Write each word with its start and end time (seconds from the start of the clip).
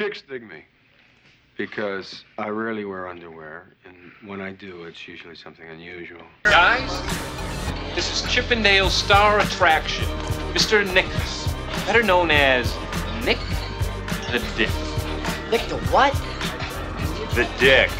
Chicks 0.00 0.22
dig 0.22 0.42
me 0.42 0.64
because 1.58 2.24
I 2.38 2.48
rarely 2.48 2.86
wear 2.86 3.06
underwear, 3.06 3.74
and 3.84 3.94
when 4.26 4.40
I 4.40 4.50
do, 4.50 4.84
it's 4.84 5.06
usually 5.06 5.34
something 5.34 5.68
unusual. 5.68 6.22
Guys, 6.44 6.88
this 7.94 8.10
is 8.10 8.32
Chippendale 8.32 8.88
star 8.88 9.40
attraction, 9.40 10.06
Mr. 10.54 10.90
Nicholas, 10.94 11.52
better 11.84 12.02
known 12.02 12.30
as 12.30 12.74
Nick 13.26 13.36
the 14.32 14.38
Dick. 14.56 14.70
Nick 15.50 15.68
the 15.68 15.76
what? 15.90 16.14
The 17.34 17.46
Dick. 17.58 17.90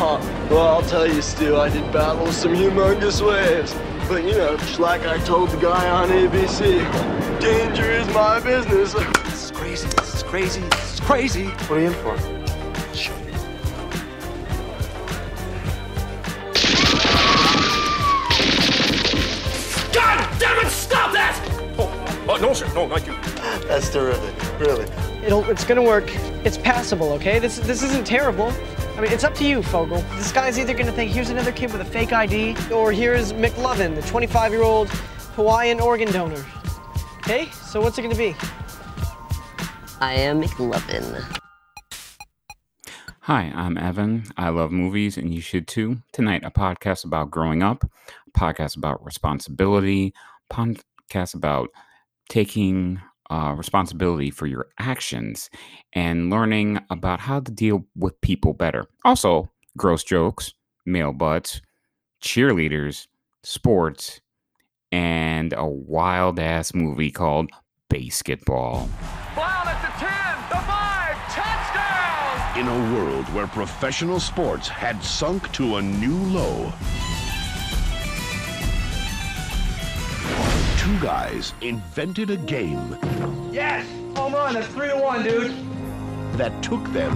Well, 0.00 0.66
I'll 0.66 0.82
tell 0.82 1.06
you, 1.06 1.20
Stu, 1.20 1.56
I 1.56 1.68
did 1.68 1.92
battle 1.92 2.32
some 2.32 2.54
humongous 2.54 3.20
waves. 3.26 3.74
But, 4.08 4.24
you 4.24 4.32
know, 4.32 4.56
just 4.56 4.80
like 4.80 5.02
I 5.02 5.18
told 5.24 5.50
the 5.50 5.58
guy 5.58 5.90
on 5.90 6.08
ABC, 6.08 7.40
danger 7.40 7.90
is 7.90 8.08
my 8.14 8.40
business. 8.40 8.94
This 8.94 9.44
is 9.44 9.50
crazy. 9.50 9.88
This 9.88 10.14
is 10.14 10.22
crazy. 10.22 10.62
This 10.62 10.94
is 10.94 11.00
crazy. 11.00 11.44
What 11.44 11.72
are 11.72 11.80
you 11.80 11.86
in 11.88 11.92
for? 11.92 12.16
God 19.92 20.40
damn 20.40 20.66
it! 20.66 20.70
Stop 20.70 21.12
that! 21.12 21.74
Oh, 21.78 22.26
oh 22.28 22.36
no, 22.36 22.54
sir. 22.54 22.72
No, 22.74 22.86
not 22.86 23.06
you. 23.06 23.14
That's 23.68 23.90
terrific, 23.90 24.58
really. 24.58 24.86
It'll, 25.22 25.44
it's 25.50 25.64
gonna 25.64 25.82
work. 25.82 26.10
It's 26.42 26.56
passable, 26.56 27.12
okay? 27.12 27.38
This, 27.38 27.58
this 27.58 27.82
isn't 27.82 28.06
terrible. 28.06 28.50
I 28.96 29.02
mean, 29.02 29.12
it's 29.12 29.24
up 29.24 29.34
to 29.34 29.44
you, 29.46 29.60
Fogell. 29.60 30.02
This 30.16 30.32
guy's 30.32 30.58
either 30.58 30.72
gonna 30.72 30.90
think 30.90 31.10
here's 31.10 31.28
another 31.28 31.52
kid 31.52 31.70
with 31.70 31.82
a 31.82 31.84
fake 31.84 32.14
ID, 32.14 32.56
or 32.72 32.92
here's 32.92 33.34
McLovin, 33.34 33.94
the 33.94 34.00
25-year-old 34.00 34.88
Hawaiian 35.36 35.80
organ 35.80 36.10
donor. 36.10 36.42
Okay, 37.18 37.50
so 37.50 37.82
what's 37.82 37.98
it 37.98 38.02
gonna 38.02 38.14
be? 38.14 38.34
I 40.00 40.14
am 40.14 40.40
McLovin. 40.40 41.22
Hi, 43.20 43.52
I'm 43.54 43.76
Evan. 43.76 44.24
I 44.38 44.48
love 44.48 44.72
movies, 44.72 45.18
and 45.18 45.34
you 45.34 45.42
should 45.42 45.68
too. 45.68 45.98
Tonight, 46.12 46.42
a 46.42 46.50
podcast 46.50 47.04
about 47.04 47.30
growing 47.30 47.62
up, 47.62 47.84
a 47.84 48.38
podcast 48.38 48.78
about 48.78 49.04
responsibility, 49.04 50.14
podcast 50.50 51.34
about 51.34 51.68
taking 52.30 53.02
uh, 53.30 53.54
responsibility 53.56 54.30
for 54.30 54.46
your 54.46 54.66
actions 54.78 55.48
and 55.92 56.30
learning 56.30 56.80
about 56.90 57.20
how 57.20 57.40
to 57.40 57.50
deal 57.50 57.86
with 57.96 58.20
people 58.20 58.52
better. 58.52 58.84
Also, 59.04 59.50
gross 59.76 60.02
jokes, 60.04 60.52
male 60.84 61.12
butts, 61.12 61.62
cheerleaders, 62.22 63.06
sports, 63.42 64.20
and 64.92 65.54
a 65.56 65.66
wild 65.66 66.38
ass 66.38 66.74
movie 66.74 67.10
called 67.10 67.50
BASEketball. 67.88 68.88
Brown 69.34 69.68
at 69.68 69.80
the 69.80 69.92
10, 69.98 70.10
the 70.50 70.66
5, 70.66 71.16
touchdown! 71.32 72.58
In 72.58 72.66
a 72.66 72.94
world 72.94 73.24
where 73.32 73.46
professional 73.46 74.18
sports 74.18 74.68
had 74.68 75.02
sunk 75.02 75.50
to 75.52 75.76
a 75.76 75.82
new 75.82 76.16
low, 76.16 76.72
two 80.90 81.00
guys 81.00 81.54
invented 81.60 82.30
a 82.30 82.36
game 82.36 82.98
Yes! 83.52 83.86
Home 84.16 84.32
run, 84.32 84.54
that's 84.54 84.66
3 84.68 84.88
to 84.88 84.96
1, 84.96 85.22
dude. 85.22 85.52
that 86.36 86.62
took 86.62 86.82
them 86.92 87.12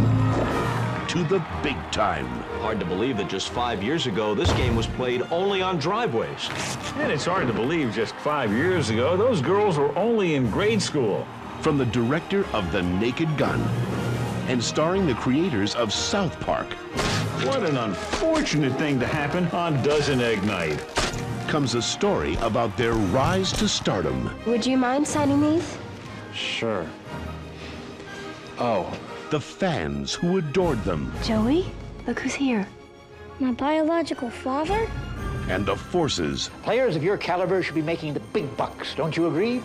to 1.08 1.24
the 1.24 1.44
big 1.62 1.76
time. 1.90 2.26
Hard 2.60 2.78
to 2.80 2.86
believe 2.86 3.16
that 3.16 3.28
just 3.28 3.50
five 3.50 3.82
years 3.82 4.06
ago, 4.06 4.34
this 4.34 4.52
game 4.52 4.74
was 4.76 4.86
played 4.86 5.22
only 5.30 5.60
on 5.60 5.78
driveways. 5.78 6.48
And 6.96 7.12
it's 7.12 7.24
hard 7.24 7.46
to 7.46 7.52
believe 7.52 7.92
just 7.92 8.14
five 8.16 8.50
years 8.52 8.90
ago, 8.90 9.16
those 9.16 9.40
girls 9.40 9.76
were 9.76 9.96
only 9.98 10.34
in 10.34 10.50
grade 10.50 10.82
school. 10.82 11.26
From 11.60 11.76
the 11.78 11.86
director 11.86 12.44
of 12.52 12.70
The 12.72 12.82
Naked 12.82 13.36
Gun 13.36 13.60
and 14.48 14.62
starring 14.62 15.06
the 15.06 15.14
creators 15.14 15.74
of 15.74 15.92
South 15.92 16.38
Park 16.40 16.72
What 17.44 17.64
an 17.64 17.76
unfortunate 17.76 18.76
thing 18.78 19.00
to 19.00 19.06
happen 19.06 19.46
on 19.48 19.82
Dozen 19.82 20.20
Egg 20.20 20.44
Night. 20.44 21.03
Comes 21.48 21.74
a 21.74 21.82
story 21.82 22.36
about 22.36 22.76
their 22.76 22.94
rise 22.94 23.52
to 23.52 23.68
stardom. 23.68 24.30
Would 24.46 24.66
you 24.66 24.76
mind 24.76 25.06
signing 25.06 25.40
these? 25.40 25.76
Sure. 26.32 26.86
Oh. 28.58 28.92
The 29.30 29.40
fans 29.40 30.12
who 30.14 30.38
adored 30.38 30.84
them 30.84 31.12
Joey, 31.24 31.66
look 32.06 32.20
who's 32.20 32.34
here. 32.34 32.66
My 33.40 33.52
biological 33.52 34.30
father? 34.30 34.88
and 35.48 35.66
the 35.66 35.76
forces 35.76 36.50
Players 36.62 36.96
of 36.96 37.02
your 37.02 37.18
caliber 37.18 37.62
should 37.62 37.74
be 37.74 37.82
making 37.82 38.14
the 38.14 38.20
big 38.20 38.56
bucks, 38.56 38.94
don't 38.94 39.16
you 39.16 39.26
agree? 39.26 39.60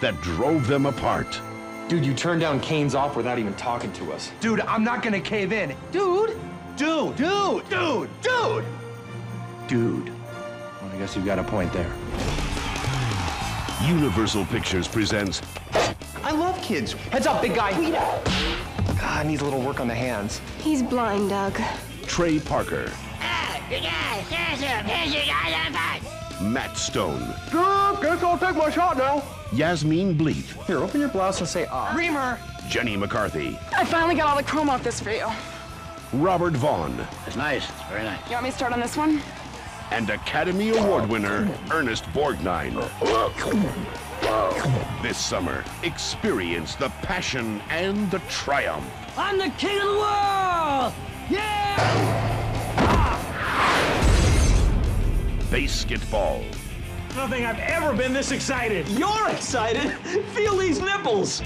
that 0.00 0.20
drove 0.20 0.66
them 0.66 0.86
apart. 0.86 1.40
Dude, 1.88 2.04
you 2.04 2.12
turned 2.14 2.40
down 2.40 2.58
Kane's 2.60 2.94
offer 2.96 3.18
without 3.18 3.38
even 3.38 3.54
talking 3.54 3.92
to 3.92 4.12
us. 4.12 4.32
Dude, 4.40 4.60
I'm 4.62 4.82
not 4.82 5.00
gonna 5.02 5.20
cave 5.20 5.52
in. 5.52 5.76
Dude! 5.92 6.36
Dude! 6.76 7.14
Dude! 7.16 7.68
Dude! 7.68 8.10
Dude! 8.20 8.64
Dude. 9.68 10.12
Well, 11.02 11.08
I 11.08 11.14
guess 11.14 11.16
you've 11.16 11.26
got 11.26 11.40
a 11.40 11.42
point 11.42 11.72
there. 11.72 11.92
Universal 13.84 14.44
Pictures 14.46 14.86
presents 14.86 15.42
I 16.22 16.30
love 16.30 16.62
kids. 16.62 16.92
Heads 16.92 17.26
up, 17.26 17.42
big 17.42 17.56
guy. 17.56 17.72
God, 19.00 19.26
needs 19.26 19.42
a 19.42 19.44
little 19.44 19.60
work 19.60 19.80
on 19.80 19.88
the 19.88 19.96
hands. 19.96 20.40
He's 20.60 20.80
blind, 20.80 21.30
Doug. 21.30 21.60
Trey 22.06 22.38
Parker, 22.38 22.92
Matt 26.40 26.76
Stone, 26.76 27.34
Dude, 27.50 28.00
guess 28.00 28.22
I'll 28.22 28.38
take 28.38 28.54
my 28.54 28.70
shot 28.70 28.96
now. 28.96 29.24
Yasmin 29.52 30.16
Bleeth, 30.16 30.64
Here, 30.66 30.78
open 30.78 31.00
your 31.00 31.08
blouse 31.08 31.40
and 31.40 31.48
say 31.48 31.66
ah. 31.68 31.92
Remer! 31.96 32.38
Jenny 32.68 32.96
McCarthy, 32.96 33.58
I 33.76 33.84
finally 33.84 34.14
got 34.14 34.28
all 34.28 34.36
the 34.36 34.44
chrome 34.44 34.70
off 34.70 34.84
this 34.84 35.00
for 35.00 35.10
you. 35.10 35.26
Robert 36.12 36.52
Vaughn, 36.52 37.04
It's 37.26 37.34
nice. 37.34 37.68
It's 37.68 37.88
very 37.88 38.04
nice. 38.04 38.24
You 38.26 38.34
want 38.34 38.44
me 38.44 38.50
to 38.50 38.56
start 38.56 38.72
on 38.72 38.78
this 38.78 38.96
one? 38.96 39.20
And 39.92 40.08
Academy 40.08 40.70
Award 40.70 41.06
winner 41.10 41.46
Ernest 41.70 42.04
Borgnine. 42.14 42.72
This 45.02 45.18
summer, 45.18 45.62
experience 45.82 46.76
the 46.76 46.88
passion 47.02 47.60
and 47.68 48.10
the 48.10 48.18
triumph. 48.20 48.86
I'm 49.18 49.36
the 49.36 49.50
king 49.58 49.76
of 49.76 49.88
the 49.88 49.98
world! 49.98 50.94
BASEketball. 55.50 56.42
I 57.10 57.14
don't 57.14 57.28
think 57.28 57.44
I've 57.44 57.58
ever 57.58 57.92
been 57.92 58.14
this 58.14 58.32
excited. 58.32 58.88
You're 58.88 59.28
excited? 59.28 59.92
Feel 60.34 60.56
these 60.56 60.80
nipples. 60.80 61.42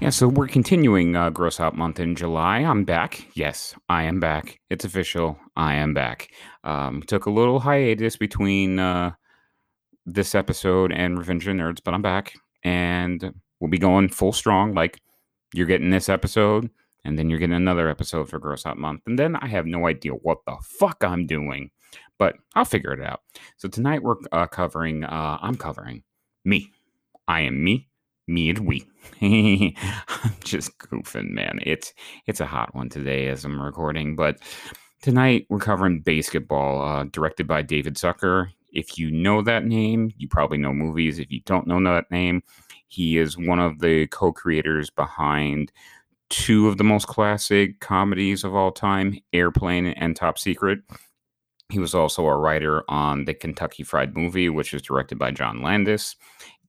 Yeah, 0.00 0.10
so 0.10 0.26
we're 0.26 0.48
continuing 0.48 1.14
uh, 1.14 1.30
Gross 1.30 1.60
Out 1.60 1.76
Month 1.76 2.00
in 2.00 2.16
July. 2.16 2.58
I'm 2.58 2.84
back. 2.84 3.28
Yes, 3.34 3.76
I 3.88 4.02
am 4.02 4.18
back. 4.18 4.58
It's 4.68 4.84
official. 4.84 5.38
I 5.56 5.76
am 5.76 5.94
back. 5.94 6.28
Um, 6.64 7.02
took 7.02 7.26
a 7.26 7.30
little 7.30 7.60
hiatus 7.60 8.16
between 8.16 8.78
uh, 8.78 9.12
this 10.06 10.34
episode 10.34 10.92
and 10.92 11.18
Revenge 11.18 11.46
of 11.46 11.54
Nerds, 11.54 11.78
but 11.84 11.94
I'm 11.94 12.02
back. 12.02 12.34
And 12.62 13.34
we'll 13.60 13.70
be 13.70 13.78
going 13.78 14.08
full 14.08 14.32
strong. 14.32 14.74
Like, 14.74 15.00
you're 15.52 15.66
getting 15.66 15.90
this 15.90 16.08
episode, 16.08 16.70
and 17.04 17.18
then 17.18 17.30
you're 17.30 17.38
getting 17.38 17.54
another 17.54 17.88
episode 17.88 18.28
for 18.28 18.38
Gross 18.38 18.66
Out 18.66 18.78
Month. 18.78 19.02
And 19.06 19.18
then 19.18 19.36
I 19.36 19.46
have 19.46 19.66
no 19.66 19.86
idea 19.86 20.12
what 20.12 20.38
the 20.46 20.56
fuck 20.62 21.04
I'm 21.04 21.26
doing, 21.26 21.70
but 22.18 22.36
I'll 22.54 22.64
figure 22.64 22.92
it 22.92 23.00
out. 23.00 23.20
So 23.56 23.68
tonight 23.68 24.02
we're 24.02 24.16
uh, 24.32 24.46
covering, 24.46 25.04
uh, 25.04 25.38
I'm 25.40 25.56
covering 25.56 26.02
me. 26.44 26.72
I 27.28 27.42
am 27.42 27.62
me, 27.62 27.88
me 28.26 28.50
and 28.50 28.60
we. 28.60 28.86
I'm 29.22 30.36
just 30.42 30.76
goofing, 30.78 31.30
man. 31.30 31.60
It's 31.62 31.92
it's 32.26 32.40
a 32.40 32.46
hot 32.46 32.74
one 32.74 32.88
today 32.88 33.28
as 33.28 33.44
I'm 33.44 33.60
recording, 33.60 34.16
but 34.16 34.38
tonight 35.04 35.44
we're 35.50 35.58
covering 35.58 36.02
BASEketball, 36.02 37.02
uh, 37.02 37.04
directed 37.12 37.46
by 37.46 37.60
David 37.60 37.96
Zucker. 37.96 38.48
If 38.72 38.98
you 38.98 39.10
know 39.10 39.42
that 39.42 39.66
name, 39.66 40.10
you 40.16 40.28
probably 40.28 40.56
know 40.56 40.72
movies. 40.72 41.18
If 41.18 41.30
you 41.30 41.40
don't 41.44 41.66
know 41.66 41.78
that 41.84 42.10
name, 42.10 42.42
he 42.88 43.18
is 43.18 43.36
one 43.36 43.58
of 43.58 43.80
the 43.80 44.06
co-creators 44.06 44.88
behind 44.88 45.70
two 46.30 46.68
of 46.68 46.78
the 46.78 46.84
most 46.84 47.06
classic 47.06 47.80
comedies 47.80 48.44
of 48.44 48.54
all 48.54 48.72
time, 48.72 49.18
Airplane 49.34 49.88
and 49.88 50.16
Top 50.16 50.38
Secret. 50.38 50.78
He 51.68 51.78
was 51.78 51.94
also 51.94 52.24
a 52.24 52.38
writer 52.38 52.82
on 52.88 53.26
the 53.26 53.34
Kentucky 53.34 53.82
Fried 53.82 54.16
Movie, 54.16 54.48
which 54.48 54.72
was 54.72 54.80
directed 54.80 55.18
by 55.18 55.32
John 55.32 55.60
Landis, 55.60 56.16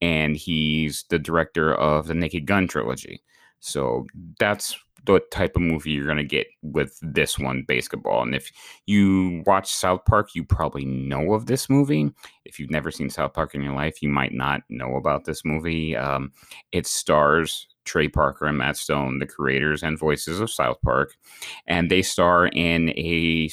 and 0.01 0.35
he's 0.35 1.05
the 1.09 1.19
director 1.19 1.73
of 1.73 2.07
the 2.07 2.13
Naked 2.13 2.45
Gun 2.45 2.67
trilogy. 2.67 3.23
So 3.61 4.07
that's 4.39 4.77
the 5.05 5.21
type 5.31 5.55
of 5.55 5.61
movie 5.61 5.91
you're 5.91 6.05
going 6.05 6.17
to 6.17 6.23
get 6.23 6.47
with 6.61 6.97
this 7.01 7.37
one, 7.37 7.65
BASEketball. 7.67 8.23
And 8.23 8.35
if 8.35 8.51
you 8.85 9.43
watch 9.45 9.71
South 9.71 10.05
Park, 10.05 10.35
you 10.35 10.43
probably 10.43 10.85
know 10.85 11.33
of 11.33 11.45
this 11.45 11.69
movie. 11.69 12.11
If 12.45 12.59
you've 12.59 12.71
never 12.71 12.91
seen 12.91 13.09
South 13.09 13.33
Park 13.33 13.55
in 13.55 13.61
your 13.61 13.75
life, 13.75 14.01
you 14.01 14.09
might 14.09 14.33
not 14.33 14.61
know 14.69 14.95
about 14.95 15.25
this 15.25 15.43
movie. 15.45 15.95
Um, 15.95 16.31
it 16.71 16.87
stars 16.87 17.67
Trey 17.85 18.07
Parker 18.07 18.45
and 18.45 18.57
Matt 18.57 18.77
Stone, 18.77 19.19
the 19.19 19.27
creators 19.27 19.83
and 19.83 19.97
voices 19.97 20.39
of 20.39 20.51
South 20.51 20.77
Park, 20.83 21.15
and 21.67 21.89
they 21.89 22.01
star 22.01 22.47
in 22.47 22.89
a 22.89 23.49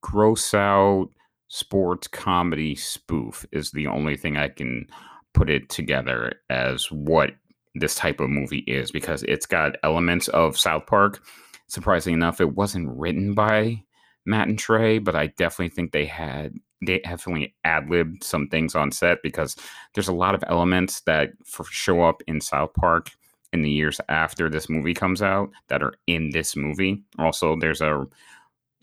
gross 0.00 0.54
out 0.54 1.08
sports 1.48 2.06
comedy 2.06 2.74
spoof. 2.74 3.44
Is 3.52 3.72
the 3.72 3.88
only 3.88 4.16
thing 4.16 4.36
I 4.36 4.48
can 4.48 4.86
put 5.34 5.50
it 5.50 5.68
together 5.68 6.32
as 6.50 6.90
what 6.90 7.32
this 7.74 7.94
type 7.94 8.20
of 8.20 8.30
movie 8.30 8.64
is 8.66 8.90
because 8.90 9.22
it's 9.24 9.46
got 9.46 9.76
elements 9.82 10.28
of 10.28 10.58
South 10.58 10.86
Park. 10.86 11.22
Surprisingly 11.68 12.14
enough, 12.14 12.40
it 12.40 12.54
wasn't 12.54 12.88
written 12.96 13.34
by 13.34 13.82
Matt 14.26 14.48
and 14.48 14.58
Trey, 14.58 14.98
but 14.98 15.16
I 15.16 15.28
definitely 15.28 15.74
think 15.74 15.92
they 15.92 16.04
had 16.06 16.54
they 16.84 16.98
definitely 16.98 17.54
ad 17.64 17.88
libbed 17.88 18.24
some 18.24 18.48
things 18.48 18.74
on 18.74 18.90
set 18.90 19.22
because 19.22 19.56
there's 19.94 20.08
a 20.08 20.14
lot 20.14 20.34
of 20.34 20.42
elements 20.48 21.00
that 21.02 21.30
show 21.70 22.02
up 22.02 22.22
in 22.26 22.40
South 22.40 22.74
Park 22.74 23.12
in 23.52 23.62
the 23.62 23.70
years 23.70 24.00
after 24.08 24.48
this 24.50 24.68
movie 24.68 24.94
comes 24.94 25.22
out 25.22 25.50
that 25.68 25.82
are 25.82 25.94
in 26.06 26.30
this 26.30 26.56
movie. 26.56 27.00
Also, 27.18 27.56
there's 27.56 27.80
a 27.80 28.06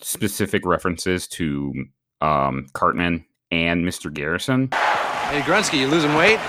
specific 0.02 0.66
references 0.66 1.28
to 1.28 1.74
um, 2.22 2.68
Cartman 2.74 3.26
and 3.52 3.86
Mr. 3.86 4.14
Garrison. 4.14 4.70
Hey, 4.72 5.42
Grunsky, 5.42 5.80
you 5.80 5.88
losing 5.88 6.16
weight? 6.16 6.40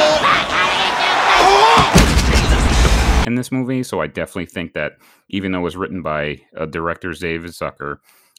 in 3.26 3.36
this 3.36 3.52
movie. 3.52 3.82
So 3.82 4.00
I 4.00 4.06
definitely 4.06 4.46
think 4.46 4.72
that 4.74 4.92
even 5.28 5.52
though 5.52 5.60
it 5.60 5.62
was 5.62 5.76
written 5.76 6.02
by 6.02 6.40
uh, 6.56 6.66
directors 6.66 7.20
David 7.20 7.50
Zucker, 7.50 7.96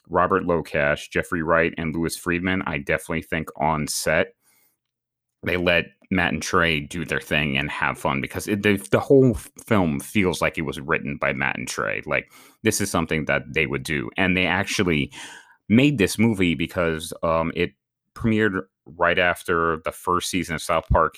Robert 0.08 0.44
LoCash, 0.44 1.10
Jeffrey 1.10 1.42
Wright, 1.42 1.74
and 1.78 1.96
Lewis 1.96 2.18
Friedman, 2.18 2.64
I 2.66 2.80
definitely 2.80 3.22
think 3.22 3.50
on 3.60 3.88
set 3.88 4.34
they 5.44 5.58
let 5.58 5.86
Matt 6.12 6.34
and 6.34 6.42
Trey 6.42 6.82
do 6.82 7.04
their 7.04 7.20
thing 7.20 7.58
and 7.58 7.72
have 7.72 7.98
fun 7.98 8.22
because 8.22 8.48
it, 8.48 8.62
the, 8.62 8.76
the 8.92 9.00
whole 9.00 9.34
film 9.66 10.00
feels 10.00 10.42
like 10.42 10.58
it 10.58 10.64
was 10.64 10.80
written 10.80 11.18
by 11.18 11.34
Matt 11.34 11.58
and 11.58 11.68
Trey. 11.68 12.02
Like 12.06 12.32
this 12.64 12.82
is 12.82 12.92
something 12.92 13.26
that 13.26 13.44
they 13.54 13.66
would 13.66 13.84
do, 13.84 14.10
and 14.18 14.38
they 14.38 14.46
actually 14.46 15.12
made 15.70 15.98
this 15.98 16.20
movie 16.20 16.54
because 16.54 17.14
um, 17.24 17.52
it 17.56 17.72
premiered 18.14 18.62
right 18.86 19.18
after 19.18 19.80
the 19.86 19.92
first 19.92 20.30
season 20.30 20.56
of 20.56 20.62
South 20.62 20.86
Park 20.92 21.16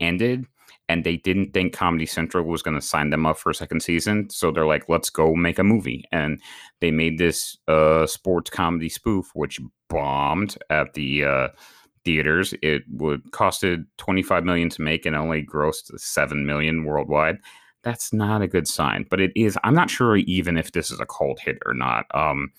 ended 0.00 0.46
and 0.88 1.04
they 1.04 1.16
didn't 1.16 1.52
think 1.52 1.72
Comedy 1.72 2.06
Central 2.06 2.44
was 2.44 2.62
going 2.62 2.78
to 2.78 2.86
sign 2.86 3.10
them 3.10 3.24
up 3.24 3.38
for 3.38 3.50
a 3.50 3.54
second 3.54 3.80
season. 3.80 4.28
So 4.30 4.50
they're 4.50 4.66
like, 4.66 4.88
let's 4.88 5.10
go 5.10 5.34
make 5.34 5.58
a 5.58 5.64
movie. 5.64 6.04
And 6.12 6.40
they 6.80 6.90
made 6.90 7.18
this 7.18 7.56
uh, 7.68 8.06
sports 8.06 8.50
comedy 8.50 8.88
spoof, 8.88 9.30
which 9.34 9.60
bombed 9.88 10.58
at 10.68 10.92
the 10.94 11.24
uh, 11.24 11.48
theaters. 12.04 12.54
It 12.62 12.82
would 12.90 13.24
costed 13.32 13.86
25 13.96 14.44
million 14.44 14.68
to 14.70 14.82
make 14.82 15.06
and 15.06 15.16
only 15.16 15.44
grossed 15.44 15.98
7 15.98 16.44
million 16.44 16.84
worldwide. 16.84 17.38
That's 17.82 18.12
not 18.12 18.42
a 18.42 18.48
good 18.48 18.68
sign, 18.68 19.06
but 19.10 19.20
it 19.20 19.32
is. 19.36 19.58
I'm 19.64 19.74
not 19.74 19.90
sure 19.90 20.16
even 20.16 20.56
if 20.56 20.72
this 20.72 20.90
is 20.90 21.00
a 21.00 21.06
cult 21.06 21.40
hit 21.40 21.58
or 21.66 21.74
not. 21.74 22.06
Um, 22.14 22.50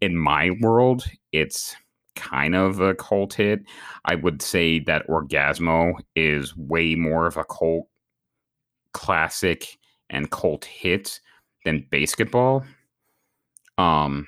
in 0.00 0.16
my 0.16 0.50
world, 0.60 1.04
it's 1.32 1.74
kind 2.18 2.54
of 2.54 2.80
a 2.80 2.94
cult 2.94 3.34
hit. 3.34 3.60
I 4.04 4.16
would 4.16 4.42
say 4.42 4.80
that 4.80 5.06
Orgasmo 5.08 5.94
is 6.16 6.56
way 6.56 6.94
more 6.94 7.26
of 7.26 7.36
a 7.36 7.44
cult 7.44 7.86
classic 8.92 9.78
and 10.10 10.30
cult 10.30 10.64
hit 10.64 11.20
than 11.64 11.86
BASEketball. 11.90 12.66
Um, 13.78 14.26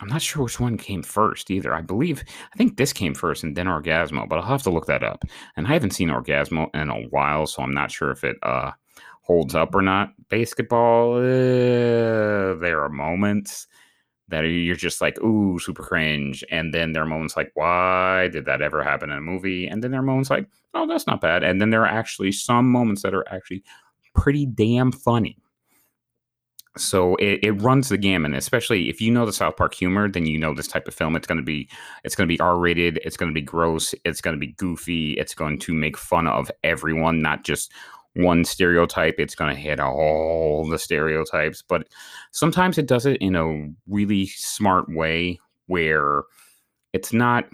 I'm 0.00 0.08
not 0.08 0.22
sure 0.22 0.44
which 0.44 0.60
one 0.60 0.76
came 0.76 1.02
first 1.02 1.50
either. 1.50 1.72
I 1.74 1.80
believe 1.82 2.24
I 2.52 2.56
think 2.56 2.76
this 2.76 2.92
came 2.92 3.14
first 3.14 3.44
and 3.44 3.56
then 3.56 3.66
Orgasmo, 3.66 4.28
but 4.28 4.36
I'll 4.36 4.44
have 4.44 4.62
to 4.64 4.70
look 4.70 4.86
that 4.86 5.02
up. 5.02 5.24
And 5.56 5.66
I 5.66 5.72
haven't 5.72 5.92
seen 5.92 6.08
Orgasmo 6.08 6.68
in 6.74 6.90
a 6.90 7.02
while, 7.10 7.46
so 7.46 7.62
I'm 7.62 7.74
not 7.74 7.90
sure 7.90 8.10
if 8.10 8.24
it 8.24 8.36
uh 8.42 8.72
holds 9.22 9.54
up 9.54 9.74
or 9.74 9.82
not. 9.82 10.12
BASEketball, 10.30 11.18
uh, 11.18 12.58
there 12.60 12.80
are 12.82 12.88
moments 12.88 13.66
that 14.28 14.40
you're 14.42 14.76
just 14.76 15.00
like, 15.00 15.18
ooh, 15.20 15.58
super 15.58 15.82
cringe. 15.82 16.44
And 16.50 16.72
then 16.72 16.92
there 16.92 17.02
are 17.02 17.06
moments 17.06 17.36
like, 17.36 17.50
why 17.54 18.28
did 18.28 18.44
that 18.44 18.62
ever 18.62 18.82
happen 18.82 19.10
in 19.10 19.18
a 19.18 19.22
movie? 19.22 19.66
And 19.66 19.82
then 19.82 19.90
there 19.90 20.00
are 20.00 20.04
moments 20.04 20.30
like, 20.30 20.48
oh, 20.74 20.86
that's 20.86 21.06
not 21.06 21.20
bad. 21.20 21.42
And 21.42 21.60
then 21.60 21.70
there 21.70 21.82
are 21.82 21.86
actually 21.86 22.32
some 22.32 22.70
moments 22.70 23.02
that 23.02 23.14
are 23.14 23.26
actually 23.32 23.62
pretty 24.14 24.46
damn 24.46 24.92
funny. 24.92 25.38
So 26.76 27.16
it, 27.16 27.40
it 27.42 27.52
runs 27.52 27.88
the 27.88 27.98
gamut, 27.98 28.34
especially 28.34 28.88
if 28.88 29.00
you 29.00 29.10
know 29.10 29.26
the 29.26 29.32
South 29.32 29.56
Park 29.56 29.74
humor, 29.74 30.08
then 30.08 30.26
you 30.26 30.38
know 30.38 30.54
this 30.54 30.68
type 30.68 30.86
of 30.86 30.94
film. 30.94 31.16
It's 31.16 31.26
gonna 31.26 31.42
be 31.42 31.68
it's 32.04 32.14
gonna 32.14 32.28
be 32.28 32.38
R 32.38 32.56
rated, 32.56 33.00
it's 33.04 33.16
gonna 33.16 33.32
be 33.32 33.40
gross, 33.40 33.94
it's 34.04 34.20
gonna 34.20 34.36
be 34.36 34.52
goofy, 34.52 35.14
it's 35.14 35.34
going 35.34 35.58
to 35.60 35.74
make 35.74 35.96
fun 35.96 36.28
of 36.28 36.50
everyone, 36.62 37.20
not 37.20 37.42
just 37.42 37.72
one 38.18 38.44
stereotype, 38.44 39.14
it's 39.18 39.36
going 39.36 39.54
to 39.54 39.60
hit 39.60 39.78
all 39.78 40.68
the 40.68 40.78
stereotypes. 40.78 41.62
But 41.62 41.88
sometimes 42.32 42.76
it 42.76 42.86
does 42.86 43.06
it 43.06 43.16
in 43.20 43.36
a 43.36 43.70
really 43.88 44.26
smart 44.26 44.86
way 44.88 45.38
where 45.66 46.22
it's 46.92 47.12
not, 47.12 47.44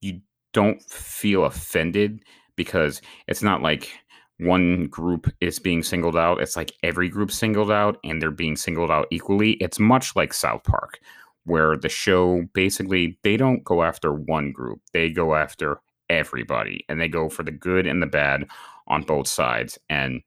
you 0.00 0.20
don't 0.52 0.80
feel 0.82 1.44
offended 1.44 2.20
because 2.54 3.02
it's 3.26 3.42
not 3.42 3.60
like 3.60 3.90
one 4.38 4.86
group 4.86 5.28
is 5.40 5.58
being 5.58 5.82
singled 5.82 6.16
out. 6.16 6.40
It's 6.40 6.56
like 6.56 6.72
every 6.84 7.08
group 7.08 7.32
singled 7.32 7.72
out 7.72 7.98
and 8.04 8.22
they're 8.22 8.30
being 8.30 8.56
singled 8.56 8.92
out 8.92 9.08
equally. 9.10 9.52
It's 9.54 9.80
much 9.80 10.14
like 10.14 10.32
South 10.32 10.62
Park, 10.62 11.00
where 11.44 11.76
the 11.76 11.88
show 11.88 12.44
basically 12.52 13.18
they 13.24 13.36
don't 13.36 13.64
go 13.64 13.82
after 13.82 14.12
one 14.12 14.52
group, 14.52 14.80
they 14.92 15.10
go 15.10 15.34
after 15.34 15.80
everybody 16.08 16.84
and 16.88 17.00
they 17.00 17.08
go 17.08 17.28
for 17.28 17.42
the 17.42 17.50
good 17.50 17.86
and 17.86 18.00
the 18.00 18.06
bad 18.06 18.46
on 18.86 19.02
both 19.02 19.28
sides. 19.28 19.78
And 19.88 20.22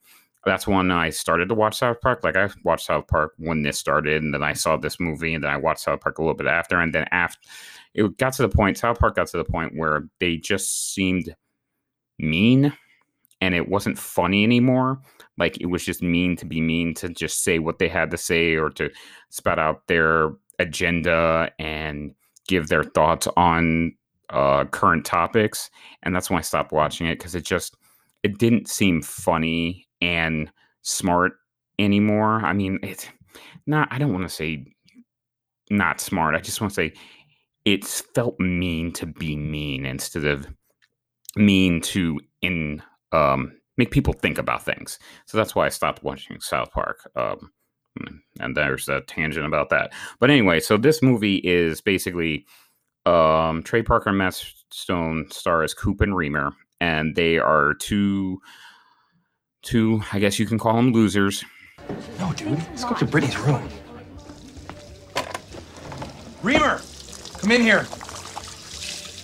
that's 0.48 0.68
when 0.68 0.92
I 0.92 1.10
started 1.10 1.50
to 1.50 1.56
watch 1.56 1.78
South 1.78 2.00
Park. 2.02 2.24
Like 2.24 2.38
I 2.38 2.50
watched 2.64 2.86
South 2.86 3.08
Park 3.08 3.34
when 3.38 3.64
this 3.64 3.78
started, 3.78 4.24
and 4.24 4.34
then 4.34 4.44
I 4.44 4.54
saw 4.54 4.78
this 4.78 5.00
movie, 5.00 5.34
and 5.34 5.44
then 5.44 5.52
I 5.52 5.58
watched 5.58 5.82
South 5.82 6.00
Park 6.00 6.18
a 6.18 6.22
little 6.22 6.36
bit 6.36 6.48
after, 6.48 6.80
and 6.80 6.94
then 6.94 7.06
after 7.12 7.40
it 7.94 8.18
got 8.18 8.34
to 8.34 8.44
the 8.44 8.50
point, 8.50 8.78
South 8.78 9.00
Park 9.00 9.16
got 9.16 9.28
to 9.28 9.38
the 9.38 9.44
point 9.44 9.74
where 9.76 10.04
they 10.20 10.38
just 10.38 10.94
seemed 10.94 11.36
mean, 12.18 12.74
and 13.42 13.54
it 13.54 13.68
wasn't 13.68 14.00
funny 14.00 14.44
anymore. 14.44 15.02
Like 15.38 15.60
it 15.60 15.68
was 15.68 15.84
just 15.84 16.02
mean 16.02 16.36
to 16.38 16.46
be 16.46 16.62
mean 16.62 16.94
to 16.96 17.10
just 17.10 17.44
say 17.44 17.60
what 17.60 17.80
they 17.80 17.90
had 17.90 18.12
to 18.12 18.18
say 18.18 18.56
or 18.56 18.70
to 18.72 18.90
spout 19.30 19.60
out 19.60 19.86
their 19.88 20.32
agenda 20.60 21.52
and 21.60 22.16
give 22.48 22.70
their 22.70 22.84
thoughts 22.84 23.28
on 23.36 23.94
uh, 24.30 24.66
current 24.66 25.06
topics, 25.06 25.70
and 26.04 26.16
that's 26.16 26.30
when 26.30 26.40
I 26.40 26.42
stopped 26.42 26.72
watching 26.72 27.08
it 27.08 27.18
because 27.18 27.36
it 27.36 27.44
just 27.44 27.76
it 28.28 28.38
didn't 28.38 28.68
seem 28.68 29.02
funny 29.02 29.88
and 30.02 30.52
smart 30.82 31.34
anymore. 31.80 32.46
I 32.46 32.52
mean, 32.52 32.78
it's 32.84 33.08
not. 33.66 33.88
I 33.90 33.98
don't 33.98 34.12
want 34.12 34.28
to 34.28 34.36
say 34.36 34.66
not 35.70 36.02
smart. 36.02 36.36
I 36.36 36.40
just 36.40 36.60
want 36.60 36.72
to 36.72 36.76
say 36.76 36.94
it's 37.64 38.02
felt 38.02 38.38
mean 38.38 38.92
to 38.94 39.06
be 39.06 39.38
mean 39.38 39.86
instead 39.86 40.26
of 40.26 40.46
mean 41.38 41.80
to 41.82 42.20
in 42.42 42.84
um, 43.14 43.54
make 43.78 43.92
people 43.92 44.12
think 44.12 44.38
about 44.38 44.66
things. 44.66 45.00
So 45.26 45.38
that's 45.38 45.56
why 45.56 45.66
I 45.66 45.70
stopped 45.70 46.04
watching 46.04 46.42
South 46.42 46.72
Park. 46.72 47.10
Um, 47.16 47.50
and 48.42 48.58
there's 48.58 48.90
a 48.90 49.02
tangent 49.02 49.46
about 49.46 49.70
that. 49.70 49.94
But 50.20 50.30
anyway, 50.30 50.60
so 50.60 50.76
this 50.76 51.02
movie 51.02 51.38
is 51.38 51.80
basically 51.80 52.46
um, 53.06 53.64
Trey 53.64 53.84
Parker 53.84 54.10
and 54.10 54.18
Matt 54.18 54.44
Stone 54.72 55.32
star 55.32 55.64
as 55.64 55.74
Coop 55.74 56.02
and 56.02 56.14
Remer, 56.14 56.52
and 56.80 57.16
they 57.16 57.38
are 57.38 57.74
two, 57.74 58.42
two. 59.62 60.02
I 60.12 60.20
guess 60.20 60.40
you 60.40 60.46
can 60.46 60.60
call 60.60 60.76
them 60.76 60.92
losers. 60.92 61.44
No, 62.20 62.34
dude. 62.34 62.58
Let's 62.58 62.84
go 62.84 62.94
to 62.96 63.06
Brittany's 63.06 63.38
room. 63.40 63.68
Remer, 66.44 66.82
come 67.42 67.52
in 67.52 67.62
here. 67.62 67.86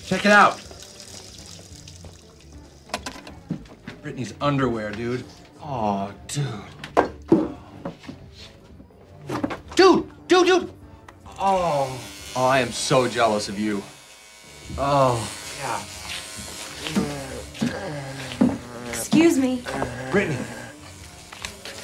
Check 0.05 0.25
it 0.25 0.31
out. 0.31 0.59
Brittany's 4.01 4.33
underwear, 4.41 4.91
dude. 4.91 5.23
Oh, 5.61 6.13
dude. 6.27 6.45
Dude, 9.75 10.27
dude, 10.27 10.45
dude. 10.45 10.73
Oh, 11.39 11.99
oh, 12.35 12.45
I 12.45 12.59
am 12.59 12.71
so 12.71 13.07
jealous 13.07 13.47
of 13.49 13.57
you. 13.57 13.81
Oh, 14.77 15.15
yeah. 15.59 15.81
Excuse 19.13 19.37
me. 19.37 19.61
Brittany. 20.09 20.35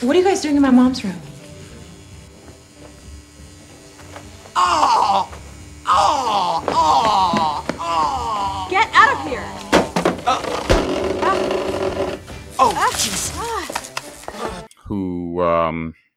What 0.02 0.16
are 0.16 0.20
you 0.20 0.26
guys 0.26 0.42
doing 0.42 0.56
in 0.56 0.64
my 0.64 0.72
mom's 0.72 1.04
room? 1.04 1.14
Oh! 4.56 5.32
Oh! 5.86 6.64
Oh! 6.70 7.68
Oh! 7.78 8.68
Get 8.72 8.90
out 8.96 9.14
of 9.14 9.28
here! 9.28 9.46
Uh. 10.26 10.42
Oh, 12.58 12.74
jeez. 12.94 13.30
who 14.88 15.44
um 15.44 15.94
who 15.94 16.09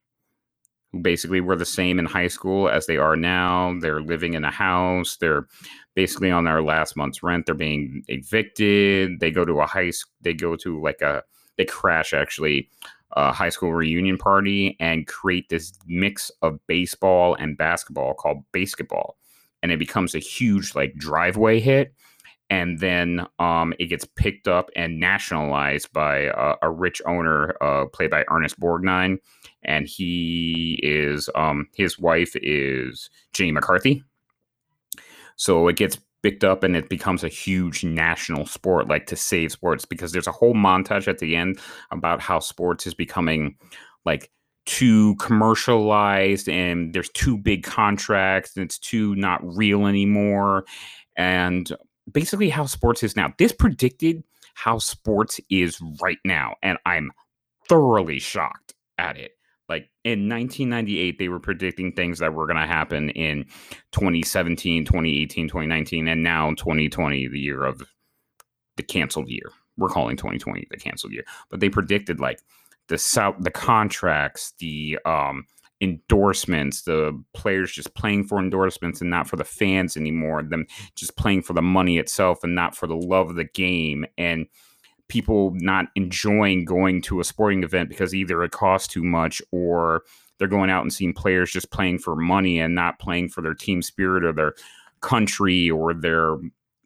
basically 1.01 1.41
were 1.41 1.57
the 1.57 1.65
same 1.65 1.99
in 1.99 2.05
high 2.05 2.29
school 2.29 2.69
as 2.69 2.87
they 2.87 2.97
are 2.97 3.17
now. 3.17 3.75
They're 3.81 4.03
living 4.03 4.35
in 4.35 4.45
a 4.45 4.51
house. 4.51 5.17
They're 5.17 5.47
basically 5.95 6.31
on 6.31 6.45
their 6.45 6.63
last 6.63 6.97
month's 6.97 7.23
rent. 7.23 7.47
They're 7.47 7.55
being 7.55 8.03
evicted. 8.09 9.21
They 9.21 9.31
go 9.31 9.45
to 9.45 9.61
a 9.61 9.67
high. 9.67 9.93
They 10.21 10.35
go 10.35 10.57
to 10.57 10.81
like 10.83 11.01
a. 11.01 11.23
They 11.57 11.65
crash 11.65 12.15
actually 12.15 12.71
a 13.13 13.33
high 13.33 13.51
school 13.51 13.75
reunion 13.75 14.17
party 14.17 14.77
and 14.81 15.07
create 15.07 15.49
this 15.51 15.73
mix 15.87 16.31
of 16.41 16.59
baseball 16.67 17.35
and 17.35 17.59
basketball 17.59 18.15
called 18.15 18.43
BASEketball, 18.55 19.13
and 19.63 19.71
it 19.71 19.79
becomes 19.79 20.15
a 20.15 20.19
huge 20.19 20.75
like 20.75 20.95
driveway 20.97 21.61
hit. 21.61 21.95
And 22.53 22.81
then 22.81 23.27
um, 23.39 23.73
it 23.79 23.87
gets 23.87 24.05
picked 24.05 24.47
up 24.47 24.69
and 24.77 25.01
nationalized 25.01 25.91
by 25.95 26.25
a, 26.25 26.57
a 26.61 26.71
rich 26.71 27.01
owner, 27.07 27.57
uh, 27.63 27.87
played 27.87 28.11
by 28.11 28.27
Ernest 28.31 28.61
Borgnine, 28.61 29.17
and 29.63 29.89
he 29.89 30.79
is 30.83 31.31
um, 31.35 31.67
his 31.75 31.99
wife 31.99 32.37
is 32.37 33.09
Jenny 33.33 33.53
McCarthy. 33.53 34.05
So 35.37 35.67
it 35.67 35.77
gets 35.77 35.99
picked 36.23 36.45
up 36.45 36.63
and 36.63 36.77
it 36.77 36.91
becomes 36.91 37.25
a 37.25 37.29
huge 37.29 37.85
national 37.85 38.45
sport, 38.45 38.87
like 38.87 39.07
to 39.07 39.17
save 39.17 39.51
sports, 39.51 39.87
because 39.87 40.13
there's 40.13 40.27
a 40.27 40.33
whole 40.33 40.53
montage 40.53 41.09
at 41.09 41.21
the 41.21 41.37
end 41.37 41.59
about 41.91 42.21
how 42.21 42.39
sports 42.39 42.87
is 42.87 42.93
becoming 42.93 43.57
like 44.05 44.31
too 44.67 45.17
commercialized 45.17 46.51
and 46.51 46.93
there's 46.93 47.09
too 47.15 47.39
big 47.39 47.63
contracts 47.65 48.55
and 48.55 48.65
it's 48.67 48.79
too 48.79 49.15
not 49.15 49.41
real 49.43 49.87
anymore. 49.87 50.67
And 51.17 51.73
basically 52.13 52.51
how 52.51 52.67
sports 52.67 53.03
is 53.03 53.17
now. 53.17 53.33
This 53.39 53.53
predicted 53.53 54.23
how 54.55 54.79
sports 54.79 55.41
is 55.51 55.81
right 56.03 56.19
now, 56.25 56.55
and 56.63 56.79
I'm 56.85 57.13
thoroughly 57.69 58.19
shocked 58.19 58.75
at 58.99 59.17
it. 59.17 59.33
Like 59.69 59.89
in 60.05 60.29
1998, 60.29 61.19
they 61.19 61.29
were 61.29 61.41
predicting 61.41 61.93
things 61.93 62.19
that 62.19 62.35
were 62.35 62.47
going 62.47 62.61
to 62.61 62.67
happen 62.67 63.11
in 63.11 63.45
2017, 63.93 64.85
2018, 64.85 65.49
2019, 65.49 66.09
and 66.09 66.23
now 66.23 66.51
2020, 66.51 67.29
the 67.29 67.39
year 67.39 67.65
of 67.65 67.83
the 68.77 68.83
canceled 68.83 69.29
year. 69.29 69.51
We're 69.79 69.89
calling 69.89 70.17
2020 70.17 70.67
the 70.71 70.77
canceled 70.77 71.13
year, 71.13 71.25
but 71.49 71.61
they 71.61 71.71
predicted 71.71 72.21
like 72.21 72.41
the 72.89 72.99
south, 72.99 73.37
the 73.39 73.51
contracts, 73.51 74.53
the 74.59 74.99
um, 75.07 75.47
endorsements, 75.83 76.83
the 76.83 77.21
players 77.35 77.73
just 77.73 77.95
playing 77.95 78.25
for 78.25 78.39
endorsements 78.39 79.01
and 79.01 79.11
not 79.11 79.29
for 79.29 79.37
the 79.37 79.45
fans 79.45 79.97
anymore, 79.97 80.43
them 80.43 80.65
just 80.95 81.17
playing 81.17 81.43
for 81.43 81.53
the 81.53 81.61
money 81.61 81.99
itself 81.99 82.45
and 82.45 82.55
not 82.55 82.77
for 82.77 82.87
the 82.87 82.97
love 82.97 83.29
of 83.31 83.37
the 83.37 83.45
game, 83.45 84.07
and 84.17 84.47
people 85.09 85.53
not 85.57 85.87
enjoying 85.97 86.65
going 86.65 87.03
to 87.03 87.21
a 87.21 87.25
sporting 87.25 87.65
event 87.65 87.89
because 87.89 88.15
either 88.15 88.43
it 88.45 88.53
costs 88.53 88.89
too 88.89 89.03
much 89.03 89.43
or 89.51 90.05
they're 90.39 90.49
going 90.49 90.71
out 90.71 90.83
and 90.83 90.93
seeing 90.93 91.13
players 91.13 91.53
just 91.53 91.71
playing 91.71 91.99
for 91.99 92.17
money 92.17 92.59
and 92.59 92.75
not 92.75 92.99
playing 92.99 93.29
for 93.29 93.43
their 93.43 93.53
team 93.53 93.83
spirit 93.83 94.25
or 94.25 94.33
their 94.33 94.55
country 95.01 95.71
or 95.71 95.93
their 95.93 96.37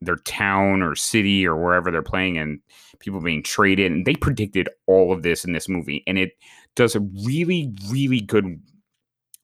their 0.01 0.17
town 0.17 0.83
or 0.83 0.95
city 0.95 1.47
or 1.47 1.57
wherever 1.57 1.91
they're 1.91 2.03
playing 2.03 2.37
and 2.37 2.61
people 2.99 3.21
being 3.21 3.43
traded 3.43 3.93
and 3.93 4.07
they 4.07 4.15
predicted 4.15 4.69
all 4.87 5.13
of 5.13 5.23
this 5.23 5.45
in 5.45 5.53
this 5.53 5.69
movie 5.69 6.03
and 6.07 6.19
it 6.19 6.33
does 6.75 6.97
a 6.97 7.01
really 7.25 7.73
really 7.91 8.21
good 8.21 8.61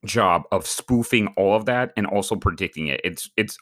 job 0.05 0.43
of 0.51 0.65
spoofing 0.65 1.27
all 1.37 1.55
of 1.55 1.65
that 1.65 1.91
and 1.95 2.05
also 2.07 2.35
predicting 2.35 2.87
it 2.87 2.99
it's 3.03 3.29
it's 3.37 3.57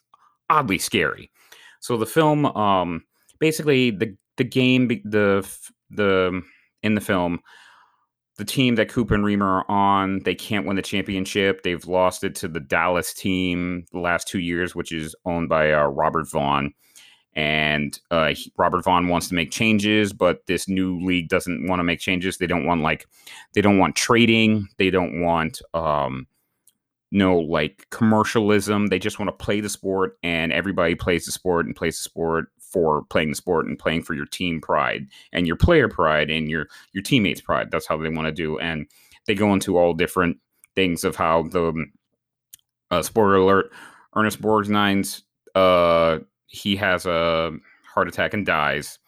oddly 0.50 0.78
scary 0.78 1.32
so 1.80 1.98
the 1.98 2.06
film 2.06 2.46
um 2.46 3.04
basically 3.40 3.92
the 3.92 4.16
the 4.38 4.44
game 4.44 4.88
the 5.06 5.48
the 5.90 6.42
in 6.84 6.96
the 6.96 7.02
film 7.02 7.40
the 8.42 8.46
team 8.46 8.74
that 8.74 8.90
Coop 8.90 9.12
and 9.12 9.24
Remer 9.24 9.44
are 9.44 9.70
on, 9.70 10.20
they 10.24 10.34
can't 10.34 10.66
win 10.66 10.76
the 10.76 10.82
championship. 10.82 11.62
They've 11.62 11.86
lost 11.86 12.24
it 12.24 12.34
to 12.38 12.48
the 12.48 12.60
Dallas 12.60 13.14
team 13.14 13.86
the 13.92 14.00
last 14.00 14.28
two 14.28 14.40
years, 14.40 14.74
which 14.74 14.92
is 14.92 15.16
owned 15.26 15.48
by 15.48 15.72
uh, 15.72 15.86
Robert 15.86 16.28
Vaughn. 16.28 16.74
And 17.36 17.98
uh, 18.10 18.34
Robert 18.58 18.84
Vaughn 18.84 19.10
wants 19.10 19.28
to 19.30 19.36
make 19.36 19.52
changes, 19.52 20.12
but 20.12 20.46
this 20.48 20.68
new 20.68 21.00
league 21.06 21.30
doesn't 21.30 21.68
want 21.68 21.82
to 21.82 21.84
make 21.84 22.00
changes. 22.00 22.38
They 22.38 22.48
don't 22.48 22.66
want 22.66 22.82
like, 22.82 23.06
they 23.54 23.62
don't 23.62 23.78
want 23.78 23.96
trading. 23.96 24.68
They 24.78 24.90
don't 24.90 25.22
want 25.22 25.62
um, 25.76 26.26
no 27.12 27.38
like 27.38 27.88
commercialism. 27.92 28.88
They 28.88 29.00
just 29.00 29.20
want 29.20 29.28
to 29.30 29.44
play 29.44 29.62
the 29.62 29.70
sport, 29.70 30.18
and 30.24 30.52
everybody 30.52 30.96
plays 30.96 31.26
the 31.26 31.32
sport 31.32 31.66
and 31.66 31.76
plays 31.76 31.98
the 31.98 32.04
sport 32.04 32.48
for 32.60 33.04
playing 33.10 33.30
the 33.30 33.36
sport 33.36 33.66
and 33.66 33.78
playing 33.78 34.02
for 34.04 34.14
your 34.14 34.26
team 34.26 34.62
pride 34.62 35.06
and 35.34 35.46
your 35.46 35.58
player 35.58 35.90
pride 35.90 36.30
and 36.30 36.50
your 36.50 36.68
your 36.94 37.04
teammates 37.04 37.42
pride. 37.42 37.70
That's 37.72 37.88
how 37.88 37.98
they 37.98 38.10
want 38.10 38.28
to 38.28 38.32
do, 38.32 38.58
and 38.60 38.88
they 39.28 39.36
go 39.36 39.54
into 39.54 39.78
all 39.78 39.94
different 39.94 40.38
things 40.76 41.04
of 41.04 41.16
how 41.16 41.44
the 41.44 41.86
uh, 42.90 43.02
spoiler 43.02 43.36
alert: 43.36 43.72
Ernest 44.16 44.42
Borgnine's 44.42 45.24
uh, 45.56 46.20
he 46.48 46.76
has 46.76 47.06
a 47.06 47.52
heart 47.94 48.08
attack 48.08 48.34
and 48.34 48.46
dies. 48.46 49.00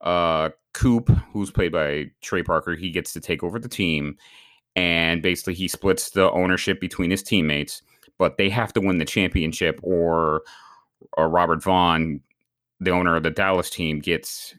Uh, 0.00 0.50
Coop, 0.74 1.08
who's 1.32 1.50
played 1.50 1.72
by 1.72 2.06
Trey 2.22 2.42
Parker, 2.42 2.74
he 2.76 2.90
gets 2.90 3.12
to 3.12 3.20
take 3.20 3.42
over 3.42 3.58
the 3.58 3.68
team, 3.68 4.16
and 4.78 5.22
basically 5.22 5.54
he 5.54 5.66
splits 5.66 6.10
the 6.10 6.30
ownership 6.30 6.80
between 6.80 7.10
his 7.10 7.22
teammates. 7.24 7.82
But 8.16 8.36
they 8.36 8.48
have 8.48 8.72
to 8.74 8.80
win 8.80 8.98
the 8.98 9.04
championship, 9.04 9.80
or 9.82 10.42
or 11.16 11.28
Robert 11.28 11.62
Vaughn 11.62 12.20
the 12.80 12.92
owner 12.92 13.16
of 13.16 13.24
the 13.24 13.30
Dallas 13.30 13.70
team 13.70 13.98
gets 13.98 14.54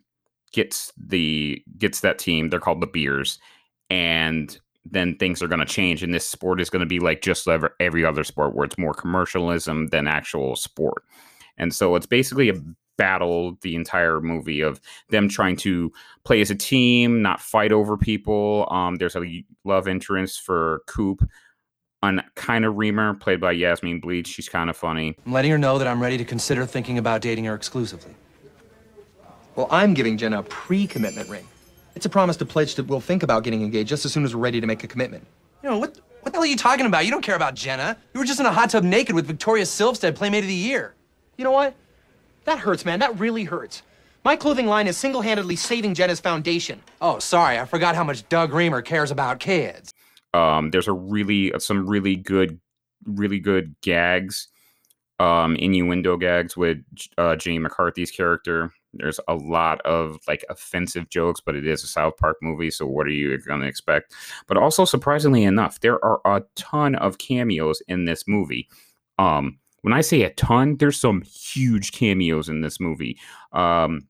gets 0.52 0.92
the 0.98 1.64
gets 1.78 2.02
that 2.02 2.20
team. 2.20 2.50
They're 2.50 2.60
called 2.60 2.82
the 2.82 2.88
Beers, 2.88 3.40
and 3.90 4.60
then 4.86 5.16
things 5.16 5.42
are 5.42 5.48
going 5.48 5.60
to 5.60 5.66
change, 5.66 6.04
and 6.04 6.14
this 6.14 6.28
sport 6.28 6.60
is 6.60 6.70
going 6.70 6.82
to 6.82 6.86
be 6.86 7.00
like 7.00 7.22
just 7.22 7.48
every, 7.48 7.70
every 7.80 8.04
other 8.04 8.26
sport, 8.26 8.56
where 8.56 8.66
it's 8.66 8.78
more 8.78 8.94
commercialism 8.94 9.88
than 9.88 10.08
actual 10.08 10.56
sport. 10.56 11.04
And 11.58 11.74
so 11.74 11.96
it's 11.96 12.06
basically 12.06 12.50
a 12.50 12.56
battle 13.00 13.58
the 13.62 13.76
entire 13.76 14.20
movie 14.20 14.60
of 14.60 14.82
them 15.10 15.30
trying 15.30 15.56
to 15.56 15.92
play 16.26 16.42
as 16.42 16.52
a 16.52 16.56
team, 16.56 17.22
not 17.22 17.40
fight 17.42 17.72
over 17.72 17.98
people. 17.98 18.68
Um, 18.70 18.98
there's 18.98 19.16
a 19.16 19.44
love 19.64 19.88
interest 19.88 20.42
for 20.42 20.84
Coop 20.86 21.28
on 22.04 22.22
kind 22.36 22.66
of 22.66 22.76
Remer, 22.76 23.20
played 23.20 23.40
by 23.40 23.54
Yasmin 23.54 24.02
Bleeth. 24.02 24.28
She's 24.28 24.50
kind 24.50 24.70
of 24.70 24.76
funny. 24.76 25.18
I'm 25.26 25.32
letting 25.32 25.52
her 25.52 25.58
know 25.58 25.78
that 25.78 25.88
I'm 25.88 26.02
ready 26.02 26.18
to 26.18 26.26
consider 26.26 26.66
thinking 26.66 26.98
about 26.98 27.22
dating 27.22 27.46
her 27.46 27.56
exclusively. 27.56 28.14
Well, 29.56 29.68
I'm 29.72 29.94
giving 29.94 30.18
Jenna 30.18 30.40
a 30.40 30.44
pre-commitment 30.44 31.30
ring. 31.30 31.48
It's 31.96 32.06
a 32.06 32.10
promise 32.10 32.38
to 32.38 32.46
pledge 32.46 32.76
that 32.76 32.88
we'll 32.88 33.02
think 33.02 33.24
about 33.24 33.44
getting 33.44 33.62
engaged 33.62 33.90
just 33.90 34.06
as 34.06 34.14
soon 34.14 34.24
as 34.24 34.36
we're 34.36 34.42
ready 34.42 34.62
to 34.62 34.68
make 34.68 34.84
a 34.84 34.88
commitment. 34.88 35.26
You 35.64 35.70
know, 35.70 35.78
what, 35.78 35.98
what 36.22 36.32
the 36.32 36.38
hell 36.38 36.44
are 36.44 36.46
you 36.46 36.56
talking 36.56 36.86
about? 36.86 37.06
You 37.06 37.12
don't 37.12 37.24
care 37.24 37.36
about 37.36 37.56
Jenna. 37.56 37.98
You 38.14 38.20
were 38.20 38.26
just 38.26 38.40
in 38.40 38.46
a 38.46 38.52
hot 38.52 38.70
tub 38.70 38.84
naked 38.84 39.16
with 39.16 39.26
Victoria 39.26 39.64
Silvstedt, 39.64 40.16
Playmate 40.16 40.44
of 40.44 40.50
the 40.50 40.54
Year. 40.54 40.96
You 41.38 41.44
know 41.46 41.52
what? 41.52 41.76
That 42.50 42.58
hurts, 42.58 42.84
man. 42.84 42.98
That 42.98 43.20
really 43.20 43.44
hurts. 43.44 43.84
My 44.26 44.36
clothing 44.36 44.66
line 44.66 44.88
is 44.88 44.98
single-handedly 44.98 45.56
saving 45.56 45.94
Jenna's 45.94 46.20
foundation. 46.20 46.82
Oh, 47.00 47.20
sorry. 47.20 47.60
I 47.60 47.66
forgot 47.66 47.94
how 47.94 48.04
much 48.04 48.28
Doug 48.28 48.50
Remer 48.50 48.84
cares 48.84 49.12
about 49.12 49.40
kids. 49.40 49.94
Um, 50.34 50.72
there's 50.72 50.88
a 50.88 50.94
really 50.94 51.54
some 51.60 51.88
really 51.88 52.16
good, 52.16 52.60
really 53.06 53.38
good 53.38 53.76
gags, 53.82 54.48
um, 55.20 55.58
innuendo 55.58 56.18
gags 56.18 56.58
with 56.58 56.80
uh, 57.20 57.36
Jenny 57.36 57.60
McCarthy's 57.60 58.10
character. 58.10 58.74
There's 58.96 59.20
a 59.28 59.36
lot 59.36 59.80
of 59.82 60.18
like 60.28 60.44
offensive 60.50 61.08
jokes, 61.10 61.40
but 61.46 61.54
it 61.54 61.68
is 61.68 61.84
a 61.84 61.88
South 61.88 62.18
Park 62.18 62.38
movie, 62.42 62.72
so 62.72 62.88
what 62.88 63.06
are 63.06 63.12
you 63.12 63.38
going 63.38 63.62
to 63.62 63.68
expect? 63.68 64.16
But 64.48 64.58
also, 64.58 64.86
surprisingly 64.86 65.44
enough, 65.44 65.82
there 65.82 66.04
are 66.04 66.20
a 66.26 66.42
ton 66.56 66.96
of 66.96 67.20
cameos 67.20 67.80
in 67.88 68.06
this 68.06 68.24
movie. 68.28 68.68
Um, 69.20 69.60
when 69.82 69.94
I 69.94 70.02
say 70.02 70.24
a 70.24 70.30
ton, 70.32 70.78
there's 70.78 71.00
some 71.00 71.22
huge 71.22 71.92
cameos 71.92 72.50
in 72.50 72.62
this 72.62 72.80
movie. 72.80 73.18
Um, 73.54 74.08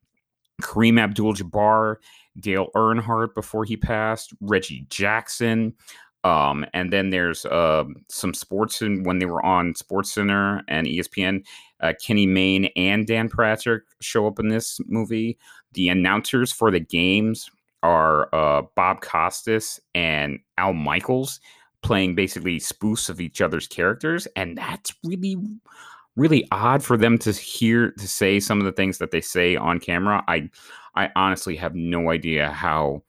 Kareem 0.61 0.99
Abdul-Jabbar, 0.99 1.97
Dale 2.39 2.67
Earnhardt 2.75 3.33
before 3.33 3.65
he 3.65 3.77
passed, 3.77 4.33
Reggie 4.41 4.85
Jackson, 4.89 5.73
um, 6.23 6.65
and 6.73 6.91
then 6.91 7.11
there's 7.11 7.45
uh, 7.45 7.85
some 8.09 8.33
sports 8.33 8.81
and 8.81 9.05
when 9.05 9.19
they 9.19 9.25
were 9.25 9.45
on 9.45 9.73
Sports 9.75 10.11
Center 10.11 10.63
and 10.67 10.85
ESPN, 10.85 11.45
uh, 11.79 11.93
Kenny 12.05 12.25
Mayne 12.25 12.65
and 12.75 13.07
Dan 13.07 13.29
Patrick 13.29 13.83
show 14.01 14.27
up 14.27 14.39
in 14.39 14.49
this 14.49 14.81
movie. 14.88 15.38
The 15.73 15.88
announcers 15.88 16.51
for 16.51 16.71
the 16.71 16.79
games 16.81 17.49
are 17.83 18.27
uh, 18.35 18.63
Bob 18.75 19.01
Costas 19.01 19.79
and 19.95 20.39
Al 20.57 20.73
Michaels 20.73 21.39
playing 21.81 22.15
basically 22.15 22.59
spoofs 22.59 23.09
of 23.09 23.21
each 23.21 23.41
other's 23.41 23.67
characters, 23.67 24.27
and 24.36 24.57
that's 24.57 24.93
really 25.03 25.38
really 26.15 26.45
odd 26.51 26.83
for 26.83 26.98
them 26.98 27.17
to 27.17 27.31
hear 27.31 27.91
to 27.91 28.07
say 28.07 28.39
some 28.39 28.59
of 28.59 28.65
the 28.65 28.71
things 28.71 28.98
that 28.98 29.12
they 29.12 29.21
say 29.21 29.55
on 29.55 29.79
camera. 29.79 30.24
I 30.27 30.50
I 30.95 31.09
honestly 31.15 31.55
have 31.55 31.75
no 31.75 32.12
idea 32.12 32.50
how 32.51 33.03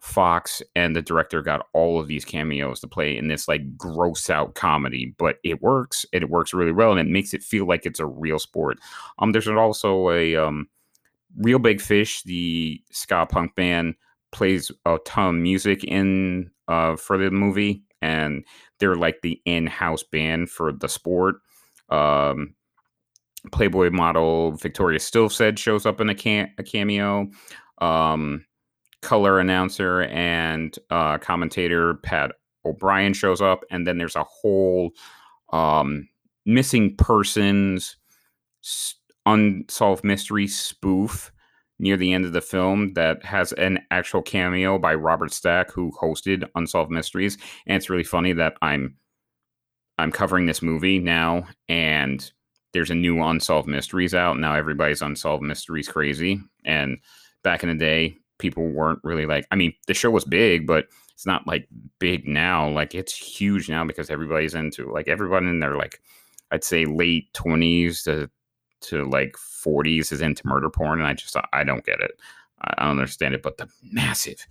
Fox 0.00 0.62
and 0.76 0.94
the 0.94 1.02
director 1.02 1.42
got 1.42 1.66
all 1.72 1.98
of 1.98 2.06
these 2.06 2.24
cameos 2.24 2.78
to 2.80 2.86
play 2.86 3.16
in 3.16 3.26
this 3.26 3.48
like 3.48 3.76
gross 3.76 4.30
out 4.30 4.54
comedy, 4.54 5.14
but 5.18 5.38
it 5.42 5.60
works. 5.60 6.06
It 6.12 6.30
works 6.30 6.54
really 6.54 6.72
well, 6.72 6.92
and 6.92 7.00
it 7.00 7.10
makes 7.10 7.34
it 7.34 7.42
feel 7.42 7.66
like 7.66 7.84
it's 7.84 8.00
a 8.00 8.06
real 8.06 8.38
sport. 8.38 8.78
Um, 9.18 9.32
there's 9.32 9.48
also 9.48 10.10
a 10.10 10.36
um, 10.36 10.68
Reel 11.38 11.58
Big 11.58 11.80
Fish. 11.80 12.22
The 12.22 12.80
ska 12.92 13.26
punk 13.28 13.56
band 13.56 13.96
plays 14.30 14.70
a 14.84 14.98
ton 15.04 15.28
of 15.28 15.42
music 15.42 15.82
in 15.84 16.50
uh 16.68 16.96
for 16.96 17.18
the 17.18 17.30
movie. 17.30 17.82
And 18.02 18.44
they're 18.78 18.96
like 18.96 19.20
the 19.22 19.40
in-house 19.44 20.02
band 20.02 20.50
for 20.50 20.72
the 20.72 20.88
sport. 20.88 21.36
Um, 21.88 22.54
Playboy 23.52 23.90
model 23.90 24.52
Victoria 24.52 24.98
Silvstedt 24.98 25.58
shows 25.58 25.86
up 25.86 26.00
in 26.00 26.10
a, 26.10 26.50
a 26.58 26.62
cameo. 26.62 27.28
Um, 27.78 28.44
color 29.02 29.38
announcer 29.38 30.02
and 30.04 30.76
uh, 30.90 31.18
commentator 31.18 31.94
Pat 31.94 32.32
O'Brien 32.64 33.12
shows 33.12 33.40
up, 33.40 33.64
and 33.70 33.86
then 33.86 33.98
there's 33.98 34.16
a 34.16 34.24
whole 34.24 34.90
um, 35.52 36.08
missing 36.44 36.96
persons 36.96 37.96
unsolved 39.26 40.04
mystery 40.04 40.48
spoof 40.48 41.32
near 41.78 41.96
the 41.96 42.12
end 42.12 42.24
of 42.24 42.32
the 42.32 42.40
film 42.40 42.94
that 42.94 43.24
has 43.24 43.52
an 43.52 43.80
actual 43.90 44.22
cameo 44.22 44.78
by 44.78 44.94
Robert 44.94 45.32
Stack, 45.32 45.70
who 45.70 45.92
hosted 46.00 46.48
Unsolved 46.54 46.90
Mysteries, 46.90 47.38
and 47.66 47.76
it's 47.76 47.90
really 47.90 48.04
funny 48.04 48.32
that 48.32 48.56
I'm 48.62 48.96
I'm 49.98 50.12
covering 50.12 50.46
this 50.46 50.62
movie 50.62 50.98
now, 50.98 51.46
and 51.68 52.30
there's 52.72 52.90
a 52.90 52.94
new 52.94 53.22
Unsolved 53.22 53.68
Mysteries 53.68 54.14
out 54.14 54.38
now. 54.38 54.54
Everybody's 54.54 55.02
Unsolved 55.02 55.42
Mysteries 55.42 55.88
crazy, 55.88 56.40
and 56.64 56.98
back 57.42 57.62
in 57.62 57.68
the 57.68 57.74
day, 57.74 58.16
people 58.38 58.68
weren't 58.68 59.00
really 59.02 59.26
like. 59.26 59.46
I 59.50 59.56
mean, 59.56 59.72
the 59.86 59.94
show 59.94 60.10
was 60.10 60.24
big, 60.24 60.66
but 60.66 60.86
it's 61.14 61.26
not 61.26 61.46
like 61.46 61.66
big 61.98 62.28
now. 62.28 62.68
Like 62.68 62.94
it's 62.94 63.16
huge 63.16 63.68
now 63.68 63.84
because 63.84 64.10
everybody's 64.10 64.54
into 64.54 64.90
like 64.92 65.08
everyone 65.08 65.46
in 65.46 65.60
their 65.60 65.76
like 65.76 66.00
I'd 66.50 66.64
say 66.64 66.84
late 66.84 67.32
twenties 67.32 68.02
to 68.02 68.30
to 68.82 69.08
like 69.08 69.36
40s 69.36 70.12
is 70.12 70.20
into 70.20 70.46
murder 70.46 70.70
porn 70.70 70.98
and 70.98 71.08
i 71.08 71.14
just 71.14 71.36
i 71.52 71.64
don't 71.64 71.84
get 71.84 72.00
it. 72.00 72.12
I 72.60 72.84
don't 72.84 72.98
understand 72.98 73.34
it 73.34 73.42
but 73.42 73.58
the 73.58 73.68
massive 73.92 74.46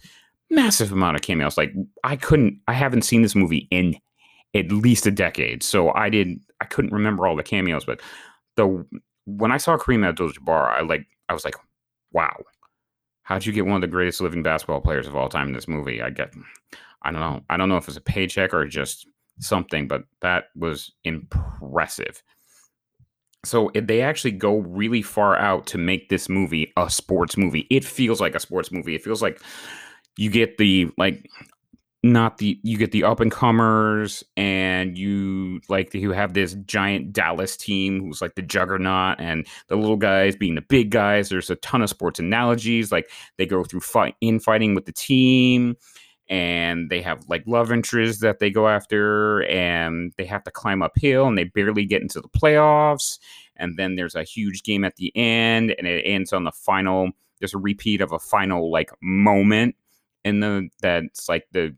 massive 0.50 0.92
amount 0.92 1.16
of 1.16 1.22
cameos 1.22 1.58
like 1.58 1.74
i 2.04 2.16
couldn't 2.16 2.60
i 2.68 2.74
haven't 2.74 3.02
seen 3.02 3.22
this 3.22 3.36
movie 3.36 3.68
in 3.72 3.96
at 4.54 4.72
least 4.72 5.08
a 5.08 5.12
decade 5.12 5.64
so 5.64 5.92
i 5.94 6.10
did 6.10 6.40
i 6.62 6.66
couldn't 6.66 6.94
remember 6.94 7.28
all 7.28 7.36
the 7.36 7.44
cameos 7.44 7.84
but 7.84 8.02
the 8.56 8.86
when 9.26 9.52
i 9.52 9.58
saw 9.58 9.76
kareem 9.76 10.08
abdul-jabbar 10.08 10.70
i 10.70 10.82
like 10.82 11.08
i 11.30 11.34
was 11.34 11.46
like 11.46 11.56
wow. 12.16 12.36
How'd 13.24 13.46
you 13.46 13.52
get 13.52 13.66
one 13.66 13.76
of 13.76 13.82
the 13.82 13.88
greatest 13.88 14.22
living 14.22 14.44
basketball 14.44 14.82
players 14.82 15.08
of 15.08 15.16
all 15.16 15.30
time 15.30 15.48
in 15.48 15.54
this 15.54 15.68
movie? 15.68 16.02
I 16.02 16.10
get 16.10 16.34
i 17.02 17.12
don't 17.12 17.20
know. 17.20 17.42
I 17.50 17.58
don't 17.58 17.70
know 17.70 17.78
if 17.78 17.88
it's 17.88 17.98
a 17.98 18.02
paycheck 18.02 18.54
or 18.54 18.66
just 18.66 19.08
something 19.40 19.88
but 19.88 20.04
that 20.22 20.46
was 20.56 20.94
impressive 21.04 22.24
so 23.46 23.72
they 23.74 24.02
actually 24.02 24.32
go 24.32 24.60
really 24.60 25.02
far 25.02 25.38
out 25.38 25.66
to 25.68 25.78
make 25.78 26.10
this 26.10 26.30
movie 26.30 26.72
a 26.78 26.90
sports 26.90 27.38
movie. 27.38 27.68
It 27.70 27.84
feels 27.84 28.22
like 28.22 28.36
a 28.36 28.40
sports 28.40 28.72
movie. 28.72 28.96
It 28.96 29.04
feels 29.04 29.22
like 29.22 29.42
you 30.18 30.30
get 30.30 30.58
the 30.58 30.90
like 30.98 31.30
not 32.06 32.38
the 32.38 32.60
you 32.62 32.78
get 32.78 32.92
the 32.92 33.04
up 33.04 33.20
and 33.20 33.32
comers 33.32 34.24
and 34.38 34.96
you 34.96 35.60
like 35.70 35.92
you 35.94 36.12
have 36.12 36.34
this 36.36 36.54
giant 36.66 37.12
Dallas 37.12 37.58
team 37.58 38.00
who's 38.00 38.22
like 38.22 38.36
the 38.36 38.44
juggernaut 38.44 39.20
and 39.20 39.48
the 39.70 39.76
little 39.76 39.98
guys 39.98 40.36
being 40.36 40.54
the 40.54 40.62
big 40.62 40.92
guys. 40.92 41.30
There's 41.30 41.50
a 41.50 41.56
ton 41.58 41.82
of 41.82 41.90
sports 41.90 42.20
analogies. 42.20 42.92
Like 42.92 43.10
they 43.38 43.48
go 43.48 43.64
through 43.64 43.80
fight 43.80 44.16
infighting 44.22 44.76
with 44.76 44.86
the 44.86 44.92
team 44.92 45.76
and 46.28 46.90
they 46.90 47.02
have 47.02 47.24
like 47.28 47.44
love 47.46 47.72
interests 47.72 48.22
that 48.22 48.40
they 48.40 48.50
go 48.50 48.68
after 48.68 49.44
and 49.44 50.14
they 50.18 50.26
have 50.26 50.44
to 50.44 50.52
climb 50.52 50.82
uphill 50.82 51.28
and 51.28 51.38
they 51.38 51.44
barely 51.44 51.86
get 51.86 52.02
into 52.02 52.20
the 52.20 52.30
playoffs 52.30 53.20
and 53.58 53.78
then 53.78 53.96
there's 53.96 54.16
a 54.16 54.24
huge 54.24 54.64
game 54.64 54.84
at 54.84 54.96
the 54.96 55.12
end 55.16 55.76
and 55.78 55.88
it 55.88 56.02
ends 56.04 56.34
on 56.34 56.44
the 56.44 56.52
final 56.52 57.10
there's 57.40 57.54
a 57.54 57.60
repeat 57.60 58.02
of 58.02 58.12
a 58.12 58.20
final 58.20 58.72
like 58.72 58.92
moment 59.02 59.76
in 60.24 60.40
the 60.40 60.68
that's 60.82 61.30
like 61.30 61.46
the 61.52 61.76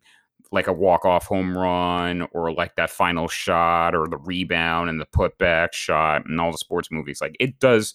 like 0.51 0.67
a 0.67 0.73
walk-off 0.73 1.25
home 1.25 1.57
run 1.57 2.25
or 2.31 2.53
like 2.53 2.75
that 2.75 2.89
final 2.89 3.27
shot 3.27 3.93
or 3.93 4.07
the 4.07 4.17
rebound 4.17 4.89
and 4.89 5.01
the 5.01 5.05
putback 5.05 5.73
shot 5.73 6.25
and 6.25 6.39
all 6.39 6.51
the 6.51 6.57
sports 6.57 6.89
movies 6.89 7.19
like 7.19 7.35
it 7.39 7.59
does 7.59 7.93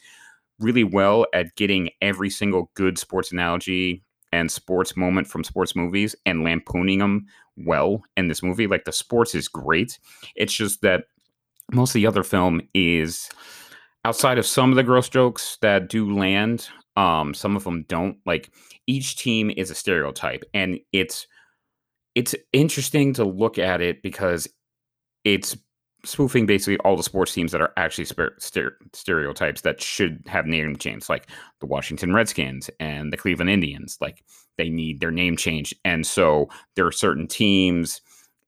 really 0.58 0.84
well 0.84 1.24
at 1.32 1.56
getting 1.56 1.88
every 2.02 2.28
single 2.28 2.70
good 2.74 2.98
sports 2.98 3.32
analogy 3.32 4.02
and 4.32 4.50
sports 4.50 4.96
moment 4.96 5.26
from 5.26 5.44
sports 5.44 5.76
movies 5.76 6.14
and 6.26 6.42
lampooning 6.42 6.98
them 6.98 7.26
well 7.56 8.02
in 8.16 8.28
this 8.28 8.42
movie. 8.42 8.66
Like 8.66 8.84
the 8.84 8.92
sports 8.92 9.34
is 9.34 9.48
great. 9.48 9.98
It's 10.36 10.54
just 10.54 10.82
that 10.82 11.04
most 11.70 11.90
of 11.90 11.94
the 11.94 12.06
other 12.06 12.22
film 12.22 12.60
is 12.74 13.30
outside 14.04 14.38
of 14.38 14.46
some 14.46 14.70
of 14.70 14.76
the 14.76 14.82
gross 14.82 15.08
jokes 15.08 15.58
that 15.62 15.88
do 15.88 16.16
land. 16.16 16.68
Um, 16.96 17.34
some 17.34 17.56
of 17.56 17.64
them 17.64 17.84
don't. 17.88 18.16
Like 18.26 18.50
each 18.86 19.16
team 19.16 19.50
is 19.50 19.70
a 19.70 19.74
stereotype, 19.74 20.44
and 20.52 20.78
it's 20.92 21.26
it's 22.14 22.34
interesting 22.52 23.14
to 23.14 23.24
look 23.24 23.58
at 23.58 23.80
it 23.80 24.02
because 24.02 24.48
it's 25.24 25.56
spoofing 26.04 26.46
basically 26.46 26.78
all 26.78 26.96
the 26.96 27.02
sports 27.02 27.32
teams 27.32 27.52
that 27.52 27.60
are 27.60 27.72
actually 27.76 28.04
stere- 28.04 28.72
stereotypes 28.92 29.60
that 29.60 29.80
should 29.80 30.22
have 30.26 30.46
name 30.46 30.76
change, 30.76 31.08
like 31.08 31.28
the 31.60 31.66
Washington 31.66 32.12
Redskins 32.12 32.68
and 32.80 33.12
the 33.12 33.16
Cleveland 33.16 33.50
Indians. 33.50 33.98
Like 34.00 34.24
they 34.58 34.68
need 34.68 35.00
their 35.00 35.10
name 35.10 35.36
changed, 35.36 35.74
and 35.84 36.06
so 36.06 36.48
there 36.74 36.86
are 36.86 36.92
certain 36.92 37.26
teams 37.26 38.00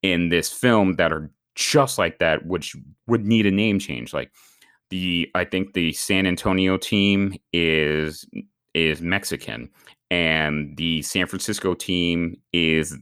in 0.03 0.29
this 0.29 0.53
film 0.53 0.97
that 0.97 1.12
are 1.12 1.31
just 1.55 1.99
like 1.99 2.19
that, 2.19 2.47
which 2.47 2.77
would 3.07 3.25
need 3.25 3.47
a 3.47 3.51
name 3.51 3.79
change. 3.79 4.12
Like 4.12 4.33
the, 4.90 5.31
I 5.35 5.45
think 5.45 5.73
the 5.73 5.93
San 5.93 6.27
Antonio 6.27 6.77
team 6.77 7.38
is 7.53 8.27
is 8.75 9.01
Mexican, 9.01 9.71
and 10.11 10.77
the 10.77 11.03
San 11.03 11.27
Francisco 11.27 11.75
team 11.75 12.37
is 12.53 12.97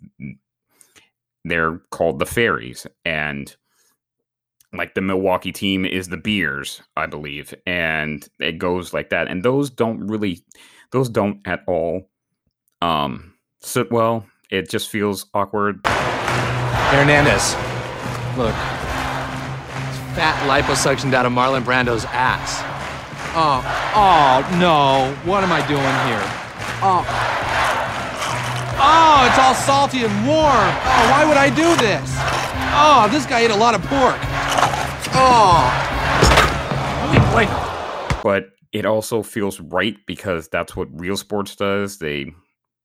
they're 1.45 1.79
called 1.91 2.19
the 2.19 2.27
Fairies, 2.27 2.87
and 3.05 3.57
like 4.73 4.95
the 4.95 5.01
Milwaukee 5.01 5.53
team 5.53 5.85
is 5.85 6.09
the 6.09 6.17
Beers, 6.17 6.83
I 6.97 7.07
believe, 7.07 7.55
and 7.67 8.27
it 8.39 8.59
goes 8.59 8.95
like 8.95 9.11
that. 9.11 9.29
And 9.29 9.43
those 9.45 9.71
don't 9.71 10.07
really, 10.07 10.41
those 10.91 11.09
don't 11.09 11.47
at 11.47 11.61
all 11.67 12.09
um 12.81 13.35
sit 13.61 13.91
well. 13.93 14.27
It 14.51 14.69
just 14.69 14.91
feels 14.91 15.27
awkward. 15.35 15.81
Hernandez, 15.87 17.55
look, 18.37 18.55
fat 20.15 20.37
liposuctioned 20.47 21.15
out 21.15 21.25
of 21.25 21.33
Marlon 21.33 21.65
Brando's 21.65 22.05
ass. 22.07 22.61
Oh, 23.35 23.65
oh 23.97 24.59
no! 24.59 25.15
What 25.25 25.43
am 25.43 25.53
I 25.53 25.67
doing 25.67 25.81
here? 25.81 26.21
Oh, 26.85 27.01
oh, 28.77 29.27
it's 29.29 29.39
all 29.39 29.55
salty 29.55 30.05
and 30.05 30.27
warm. 30.27 30.53
Oh, 30.53 31.11
why 31.11 31.25
would 31.27 31.39
I 31.39 31.49
do 31.49 31.77
this? 31.81 32.15
Oh, 32.75 33.09
this 33.11 33.25
guy 33.25 33.41
ate 33.41 33.51
a 33.51 33.57
lot 33.57 33.75
of 33.75 33.83
pork. 33.85 34.19
Oh. 35.13 35.69
Wait. 37.35 37.49
But 38.23 38.51
it 38.73 38.87
also 38.87 39.23
feels 39.23 39.61
right 39.61 39.97
because 40.07 40.49
that's 40.49 40.75
what 40.75 40.89
real 40.93 41.17
sports 41.17 41.57
does. 41.57 41.99
They 41.99 42.33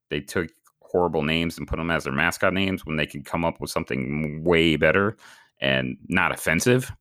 they 0.10 0.19
took 0.19 0.49
horrible 0.82 1.23
names 1.23 1.58
and 1.58 1.67
put 1.67 1.77
them 1.77 1.91
as 1.91 2.06
their 2.06 2.13
mascot 2.13 2.53
names 2.53 2.86
when 2.86 2.95
they 2.95 3.06
could 3.06 3.25
come 3.25 3.43
up 3.43 3.60
with 3.60 3.69
something 3.69 4.43
way 4.43 4.75
better 4.75 5.17
and 5.60 5.97
not 6.08 6.32
offensive. 6.32 6.91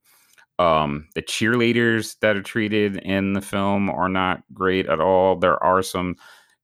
Um, 0.58 1.06
the 1.14 1.22
cheerleaders 1.22 2.16
that 2.20 2.36
are 2.36 2.42
treated 2.42 2.96
in 2.98 3.34
the 3.34 3.40
film 3.40 3.90
are 3.90 4.08
not 4.08 4.42
great 4.54 4.86
at 4.86 5.00
all. 5.00 5.36
There 5.36 5.62
are 5.62 5.82
some 5.82 6.16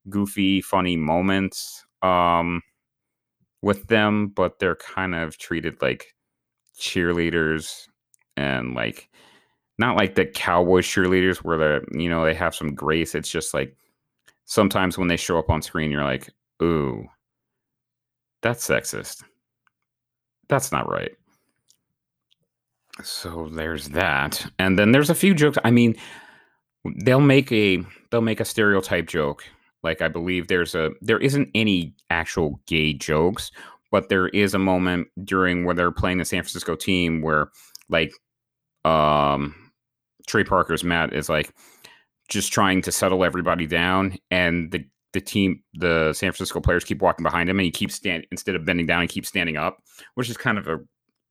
goofy, 0.09 0.62
funny 0.62 0.97
moments 0.97 1.85
um, 2.01 2.62
with 3.61 3.87
them, 3.88 4.29
but 4.29 4.59
they're 4.59 4.77
kind 4.77 5.15
of 5.15 5.37
treated 5.38 5.81
like 5.83 6.15
cheerleaders 6.81 7.87
and 8.37 8.75
like 8.75 9.09
not 9.79 9.97
like 9.97 10.14
the 10.14 10.27
Cowboys 10.27 10.87
cheerleaders 10.87 11.38
where 11.38 11.59
the 11.59 11.99
you 11.99 12.09
know 12.09 12.25
they 12.25 12.35
have 12.35 12.55
some 12.55 12.75
grace. 12.75 13.14
It's 13.14 13.31
just 13.31 13.55
like 13.55 13.77
sometimes 14.45 14.99
when 14.99 15.09
they 15.09 15.16
show 15.16 15.38
up 15.38 15.51
on 15.51 15.62
screen, 15.62 15.90
you're 15.90 16.05
like, 16.05 16.31
ooh, 16.62 17.07
that's 18.42 18.66
sexist. 18.66 19.23
That's 20.49 20.73
not 20.73 20.90
right. 20.90 21.12
So 23.03 23.49
there's 23.51 23.88
that. 23.90 24.45
And 24.59 24.79
then 24.79 24.92
there's 24.92 25.11
a 25.11 25.14
few 25.14 25.35
jokes. 25.35 25.57
I 25.64 25.71
mean, 25.71 25.97
they'll 27.05 27.21
make 27.21 27.51
a 27.53 27.83
they'll 28.11 28.21
make 28.21 28.40
a 28.40 28.45
stereotype 28.45 29.07
joke. 29.07 29.45
Like 29.83 30.03
I 30.03 30.09
believe 30.09 30.49
there's 30.49 30.75
a 30.75 30.90
there 31.01 31.18
isn't 31.18 31.49
any 31.55 31.95
actual 32.11 32.61
gay 32.66 32.92
jokes, 32.92 33.51
but 33.90 34.09
there 34.09 34.29
is 34.29 34.55
a 34.55 34.59
moment 34.59 35.09
during 35.25 35.64
where 35.64 35.75
they're 35.75 35.90
playing 35.90 36.18
the 36.18 36.25
San 36.25 36.42
Francisco 36.42 36.77
team 36.77 37.23
where 37.23 37.49
like 37.88 38.12
um 38.85 39.55
Trey 40.27 40.45
Parker's 40.45 40.85
Matt 40.85 41.12
is 41.12 41.29
like 41.29 41.53
just 42.29 42.53
trying 42.53 42.83
to 42.83 42.92
settle 42.92 43.25
everybody 43.25 43.66
down 43.66 44.16
and 44.31 44.71
the 44.71 44.85
the 45.12 45.21
team 45.21 45.62
the 45.75 46.12
San 46.14 46.33
Francisco 46.33 46.61
players 46.61 46.85
keep 46.85 47.03
walking 47.03 47.23
behind 47.23 47.49
him 47.49 47.59
and 47.59 47.64
he 47.64 47.71
keeps 47.71 47.95
stand 47.95 48.27
instead 48.31 48.55
of 48.55 48.64
bending 48.64 48.87
down 48.87 49.03
he 49.03 49.09
keeps 49.09 49.29
standing 49.29 49.57
up, 49.57 49.79
which 50.14 50.31
is 50.31 50.37
kind 50.37 50.59
of 50.59 50.66
a 50.68 50.79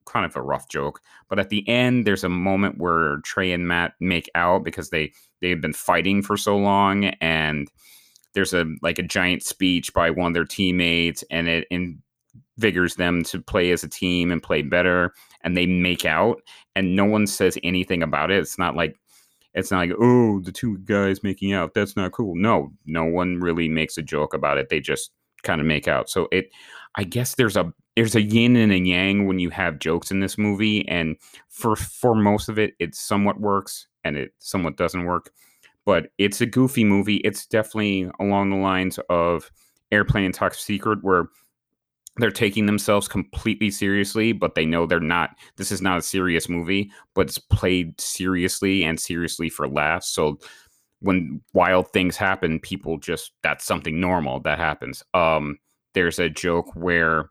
kind 0.06 0.26
of 0.26 0.36
a 0.36 0.42
rough 0.42 0.68
joke. 0.70 1.00
But 1.30 1.40
at 1.40 1.50
the 1.50 1.68
end, 1.68 2.06
there's 2.06 2.24
a 2.24 2.30
moment 2.30 2.78
where 2.78 3.18
Trey 3.24 3.52
and 3.52 3.68
Matt 3.68 3.94
make 4.00 4.30
out 4.36 4.64
because 4.64 4.90
they 4.90 5.14
they've 5.42 5.62
been 5.62 5.74
fighting 5.74 6.22
for 6.22 6.38
so 6.38 6.58
long, 6.58 7.06
and 7.22 7.70
there's 8.34 8.54
a 8.54 8.66
like 8.82 9.00
a 9.00 9.04
giant 9.04 9.44
speech 9.44 9.94
by 9.94 10.10
one 10.10 10.28
of 10.28 10.34
their 10.34 10.46
teammates, 10.46 11.24
and 11.32 11.48
it 11.48 11.68
and 11.72 12.00
vigors 12.58 12.96
them 12.96 13.24
to 13.24 13.42
play 13.42 13.72
as 13.72 13.84
a 13.84 13.90
team 13.90 14.32
and 14.32 14.44
play 14.44 14.62
better 14.62 15.14
and 15.44 15.56
they 15.56 15.66
make 15.66 16.06
out 16.06 16.42
and 16.76 16.96
no 16.96 17.06
one 17.06 17.28
says 17.28 17.58
anything 17.64 18.04
about 18.04 18.32
it. 18.32 18.40
It's 18.40 18.58
not 18.58 18.76
like 18.76 18.96
it's 19.54 19.72
not 19.72 19.80
like 19.80 19.92
oh 20.00 20.40
the 20.42 20.52
two 20.52 20.78
guys 20.80 21.24
making 21.24 21.54
out 21.54 21.74
that's 21.74 21.96
not 21.96 22.12
cool. 22.12 22.36
No 22.36 22.72
no 22.86 23.04
one 23.06 23.40
really 23.40 23.70
makes 23.70 23.98
a 23.98 24.02
joke 24.02 24.34
about 24.34 24.58
it. 24.58 24.70
They 24.70 24.80
just 24.80 25.12
kind 25.44 25.62
of 25.62 25.68
make 25.68 25.88
out. 25.88 26.10
So 26.10 26.28
it 26.32 26.52
i 26.96 27.04
guess 27.04 27.36
there's 27.36 27.58
a 27.58 27.74
there's 27.96 28.16
a 28.16 28.22
yin 28.22 28.56
and 28.56 28.72
a 28.72 28.80
yang 28.80 29.28
when 29.28 29.40
you 29.40 29.50
have 29.50 29.80
jokes 29.80 30.12
in 30.12 30.20
this 30.20 30.38
movie 30.38 30.88
and 30.88 31.16
for 31.50 31.76
for 31.76 32.16
most 32.16 32.50
of 32.50 32.58
it 32.58 32.74
it 32.80 32.96
somewhat 32.96 33.40
works 33.40 33.88
and 34.04 34.18
it 34.18 34.34
somewhat 34.40 34.78
doesn't 34.78 35.06
work. 35.06 35.32
But 35.86 36.10
it's 36.18 36.42
a 36.42 36.46
goofy 36.46 36.84
movie. 36.84 37.18
It's 37.18 37.48
definitely 37.48 38.10
along 38.20 38.52
the 38.52 38.58
lines 38.58 39.00
of 39.10 39.52
airplane 39.92 40.26
and 40.26 40.34
top 40.34 40.54
secret 40.54 41.00
where 41.02 41.26
they're 42.18 42.32
taking 42.32 42.66
themselves 42.66 43.08
completely 43.08 43.72
seriously, 43.72 44.34
but 44.34 44.56
they 44.56 44.66
know 44.66 44.86
they're 44.86 45.00
not. 45.00 45.32
This 45.58 45.72
is 45.72 45.82
not 45.82 45.98
a 45.98 46.02
serious 46.02 46.50
movie, 46.50 46.92
but 47.16 47.28
it's 47.28 47.38
played 47.38 48.00
seriously 48.00 48.84
and 48.84 49.00
seriously 49.00 49.50
for 49.50 49.68
laughs. 49.68 50.10
So 50.10 50.40
when 51.00 51.42
wild 51.54 51.92
things 51.94 52.18
happen, 52.18 52.60
people 52.60 52.98
just 52.98 53.32
that's 53.44 53.66
something 53.66 54.00
normal 54.00 54.40
that 54.42 54.60
happens. 54.60 55.04
Um, 55.14 55.58
there's 55.94 56.20
a 56.20 56.30
joke 56.30 56.70
where 56.76 57.30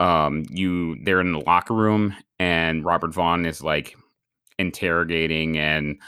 um 0.00 0.44
you 0.50 0.96
they're 1.04 1.20
in 1.20 1.32
the 1.32 1.40
locker 1.40 1.74
room 1.74 2.14
and 2.38 2.84
Robert 2.84 3.14
Vaughn 3.14 3.46
is 3.46 3.62
like 3.62 3.96
interrogating 4.58 5.58
and 5.58 5.98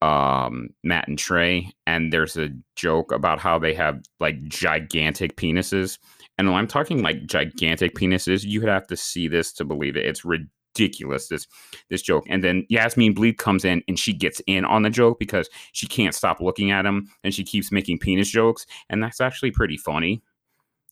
um 0.00 0.68
Matt 0.82 1.08
and 1.08 1.18
Trey 1.18 1.72
and 1.86 2.12
there's 2.12 2.36
a 2.36 2.50
joke 2.76 3.12
about 3.12 3.38
how 3.38 3.58
they 3.58 3.74
have 3.74 4.00
like 4.20 4.42
gigantic 4.44 5.36
penises 5.36 5.98
and 6.38 6.48
I'm 6.50 6.66
talking 6.66 7.02
like 7.02 7.26
gigantic 7.26 7.94
penises, 7.94 8.44
you 8.44 8.60
would 8.60 8.68
have 8.68 8.86
to 8.88 8.96
see 8.96 9.28
this 9.28 9.52
to 9.54 9.64
believe 9.64 9.96
it. 9.96 10.06
It's 10.06 10.24
ridiculous 10.24 11.28
this 11.28 11.46
this 11.88 12.02
joke. 12.02 12.24
And 12.28 12.44
then 12.44 12.66
Yasmin 12.68 13.14
Bleeth 13.14 13.38
comes 13.38 13.64
in 13.64 13.82
and 13.88 13.98
she 13.98 14.12
gets 14.12 14.40
in 14.46 14.64
on 14.64 14.82
the 14.82 14.90
joke 14.90 15.18
because 15.18 15.48
she 15.72 15.86
can't 15.86 16.14
stop 16.14 16.40
looking 16.40 16.70
at 16.70 16.86
him 16.86 17.08
and 17.24 17.32
she 17.34 17.44
keeps 17.44 17.72
making 17.72 17.98
penis 17.98 18.28
jokes, 18.28 18.66
and 18.88 19.02
that's 19.02 19.20
actually 19.20 19.50
pretty 19.50 19.76
funny. 19.76 20.22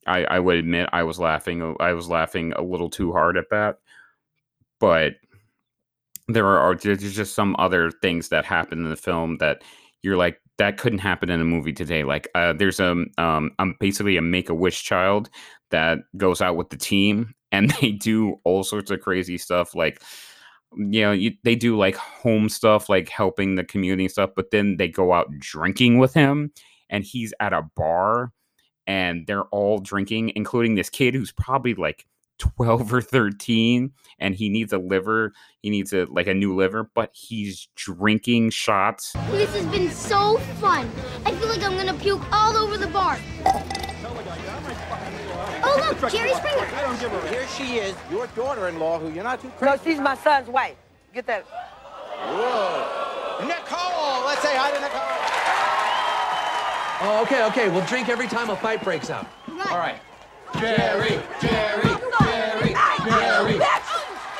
I, 0.06 0.24
I 0.24 0.38
would 0.38 0.56
admit 0.56 0.90
I 0.92 1.02
was 1.02 1.18
laughing 1.18 1.76
I 1.80 1.92
was 1.92 2.08
laughing 2.08 2.52
a 2.52 2.62
little 2.62 2.90
too 2.90 3.12
hard 3.12 3.36
at 3.36 3.50
that. 3.50 3.78
But 4.80 5.14
there 6.28 6.46
are 6.46 6.74
there's 6.74 7.14
just 7.14 7.34
some 7.34 7.54
other 7.58 7.90
things 7.90 8.28
that 8.30 8.44
happen 8.44 8.78
in 8.78 8.90
the 8.90 8.96
film 8.96 9.36
that 9.38 9.62
you're 10.02 10.16
like 10.16 10.40
that 10.58 10.78
couldn't 10.78 11.00
happen 11.00 11.30
in 11.30 11.40
a 11.40 11.44
movie 11.44 11.72
today. 11.72 12.04
Like 12.04 12.28
uh, 12.34 12.52
there's 12.52 12.80
a 12.80 13.04
um, 13.18 13.50
I'm 13.58 13.76
basically 13.80 14.16
a 14.16 14.22
Make 14.22 14.48
a 14.48 14.54
Wish 14.54 14.82
child 14.82 15.30
that 15.70 15.98
goes 16.16 16.40
out 16.40 16.56
with 16.56 16.70
the 16.70 16.76
team 16.76 17.34
and 17.52 17.70
they 17.80 17.90
do 17.92 18.36
all 18.44 18.64
sorts 18.64 18.90
of 18.90 19.00
crazy 19.00 19.38
stuff 19.38 19.74
like 19.74 20.02
you 20.76 21.02
know 21.02 21.12
you, 21.12 21.32
they 21.44 21.54
do 21.54 21.76
like 21.76 21.94
home 21.94 22.48
stuff 22.48 22.88
like 22.88 23.08
helping 23.08 23.54
the 23.54 23.62
community 23.62 24.08
stuff 24.08 24.30
but 24.34 24.50
then 24.50 24.76
they 24.76 24.88
go 24.88 25.12
out 25.12 25.30
drinking 25.38 25.98
with 25.98 26.12
him 26.12 26.50
and 26.90 27.04
he's 27.04 27.32
at 27.38 27.52
a 27.52 27.62
bar 27.76 28.32
and 28.88 29.24
they're 29.28 29.44
all 29.44 29.78
drinking 29.78 30.32
including 30.34 30.74
this 30.74 30.90
kid 30.90 31.14
who's 31.14 31.30
probably 31.30 31.74
like 31.74 32.06
12 32.38 32.92
or 32.92 33.00
13 33.00 33.92
and 34.18 34.34
he 34.34 34.48
needs 34.48 34.72
a 34.72 34.78
liver 34.78 35.32
he 35.62 35.70
needs 35.70 35.92
a 35.92 36.04
like 36.06 36.26
a 36.26 36.34
new 36.34 36.54
liver 36.54 36.90
but 36.94 37.10
he's 37.12 37.68
drinking 37.76 38.50
shots 38.50 39.12
This 39.30 39.54
has 39.54 39.66
been 39.66 39.90
so 39.90 40.38
fun. 40.60 40.90
I 41.24 41.32
feel 41.32 41.48
like 41.48 41.62
I'm 41.62 41.76
gonna 41.76 41.94
puke 41.94 42.22
all 42.32 42.56
over 42.56 42.76
the 42.76 42.88
bar. 42.88 43.18
Oh 45.66 45.96
look, 46.00 46.12
Jerry 46.12 46.34
Springer. 46.34 46.66
I 46.74 46.82
don't 46.82 47.00
give 47.00 47.10
her. 47.10 47.28
Here 47.28 47.46
she 47.56 47.76
is, 47.76 47.94
your 48.10 48.26
daughter-in-law, 48.28 48.98
who 48.98 49.10
you're 49.12 49.24
not 49.24 49.40
too 49.40 49.48
crazy. 49.56 49.76
No, 49.76 49.82
she's 49.82 50.00
my 50.00 50.14
son's 50.14 50.48
wife. 50.48 50.76
Get 51.12 51.26
that. 51.26 51.44
Whoa. 51.44 53.46
Nicole! 53.46 54.26
Let's 54.26 54.42
say 54.42 54.54
hi 54.56 54.70
to 54.70 54.80
Nicole. 54.80 55.00
Oh, 57.06 57.22
okay, 57.22 57.44
okay. 57.46 57.68
We'll 57.68 57.84
drink 57.86 58.08
every 58.08 58.26
time 58.28 58.50
a 58.50 58.56
fight 58.56 58.82
breaks 58.82 59.10
out. 59.10 59.26
All 59.48 59.78
right. 59.78 60.00
Jerry, 60.60 61.20
Jerry, 61.40 61.82
Jerry, 62.20 62.74
Jerry. 63.04 63.58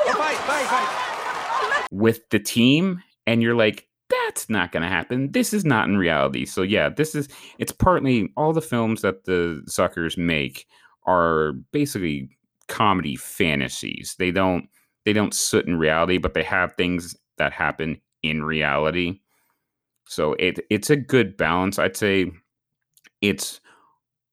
Oh, 0.07 0.13
fight, 0.17 0.37
fight, 0.37 0.67
fight. 0.67 1.84
With 1.95 2.29
the 2.31 2.41
team 2.41 3.03
and 3.27 3.41
you're 3.41 3.55
like 3.55 3.87
that's 4.11 4.51
not 4.51 4.71
going 4.73 4.83
to 4.83 4.89
happen. 4.89 5.33
This 5.33 5.55
is 5.55 5.65
not 5.65 5.89
in 5.89 5.97
reality. 5.97 6.45
So 6.45 6.63
yeah 6.63 6.89
this 6.89 7.15
is 7.15 7.29
it's 7.59 7.73
partly 7.73 8.33
all 8.37 8.53
the 8.53 8.61
films 8.61 9.03
that 9.03 9.25
the 9.25 9.63
Zuckers 9.69 10.19
make 10.19 10.67
are 11.07 11.53
basically 11.73 12.29
comedy 12.69 13.17
fantasies. 13.17 14.17
They 14.19 14.31
don't 14.31 14.69
they 15.05 15.13
don't 15.13 15.35
sit 15.35 15.67
in 15.67 15.79
reality 15.79 16.19
but 16.19 16.35
they 16.35 16.43
have 16.43 16.75
things 16.75 17.17
that 17.39 17.53
happen 17.53 18.01
in 18.23 18.45
reality. 18.45 19.21
So 20.07 20.35
it 20.35 20.59
it's 20.71 20.91
a 20.91 20.97
good 20.97 21.37
balance. 21.37 21.79
I'd 21.79 21.97
say 21.97 22.33
it's 23.21 23.61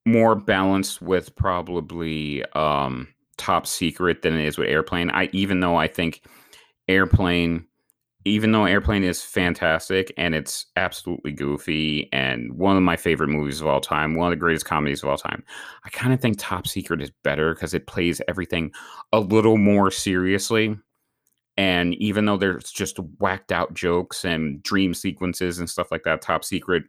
more 0.05 0.35
balanced 0.35 1.01
with 1.01 1.35
probably 1.35 2.43
um 2.53 3.07
top 3.37 3.67
secret 3.67 4.21
than 4.23 4.33
it 4.33 4.45
is 4.45 4.57
with 4.57 4.67
airplane. 4.67 5.11
I 5.11 5.29
even 5.31 5.59
though 5.59 5.75
i 5.75 5.87
think 5.87 6.21
airplane 6.87 7.65
even 8.23 8.51
though 8.51 8.65
airplane 8.65 9.03
is 9.03 9.23
fantastic 9.23 10.13
and 10.15 10.35
it's 10.35 10.67
absolutely 10.75 11.31
goofy 11.31 12.07
and 12.13 12.53
one 12.53 12.77
of 12.77 12.83
my 12.83 12.95
favorite 12.95 13.29
movies 13.29 13.61
of 13.61 13.67
all 13.67 13.81
time 13.81 14.15
one 14.15 14.27
of 14.27 14.31
the 14.31 14.39
greatest 14.39 14.65
comedies 14.65 15.01
of 15.01 15.09
all 15.09 15.17
time 15.17 15.43
i 15.85 15.89
kind 15.89 16.13
of 16.13 16.21
think 16.21 16.37
top 16.37 16.67
secret 16.67 17.01
is 17.01 17.11
better 17.23 17.53
because 17.53 17.73
it 17.73 17.87
plays 17.87 18.21
everything 18.27 18.71
a 19.13 19.19
little 19.19 19.57
more 19.57 19.91
seriously. 19.91 20.77
And 21.57 21.95
even 21.95 22.25
though 22.25 22.37
there's 22.37 22.71
just 22.71 22.97
whacked 23.19 23.51
out 23.51 23.73
jokes 23.73 24.23
and 24.23 24.63
dream 24.63 24.93
sequences 24.93 25.59
and 25.59 25.69
stuff 25.69 25.91
like 25.91 26.03
that 26.03 26.21
top 26.21 26.43
secret 26.43 26.83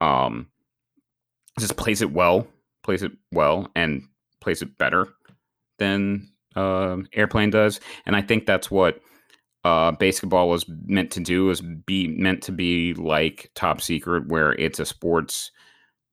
um 0.00 0.48
just 1.58 1.76
plays 1.76 2.00
it 2.00 2.12
well 2.12 2.46
plays 2.82 3.02
it 3.02 3.12
well 3.32 3.68
and 3.74 4.02
plays 4.40 4.62
it 4.62 4.78
better 4.78 5.08
than 5.78 6.30
uh, 6.56 6.96
airplane 7.12 7.50
does. 7.50 7.80
And 8.06 8.16
i 8.16 8.22
think 8.22 8.46
that's 8.46 8.70
what 8.70 9.00
uh, 9.64 9.92
BASEketball 9.92 10.48
was 10.48 10.64
meant 10.86 11.10
to 11.12 11.20
do 11.20 11.50
is 11.50 11.60
be 11.60 12.08
meant 12.08 12.42
to 12.42 12.52
be 12.52 12.94
like 12.94 13.50
top 13.54 13.80
secret 13.80 14.28
where 14.28 14.52
it's 14.54 14.80
a 14.80 14.86
sports 14.86 15.50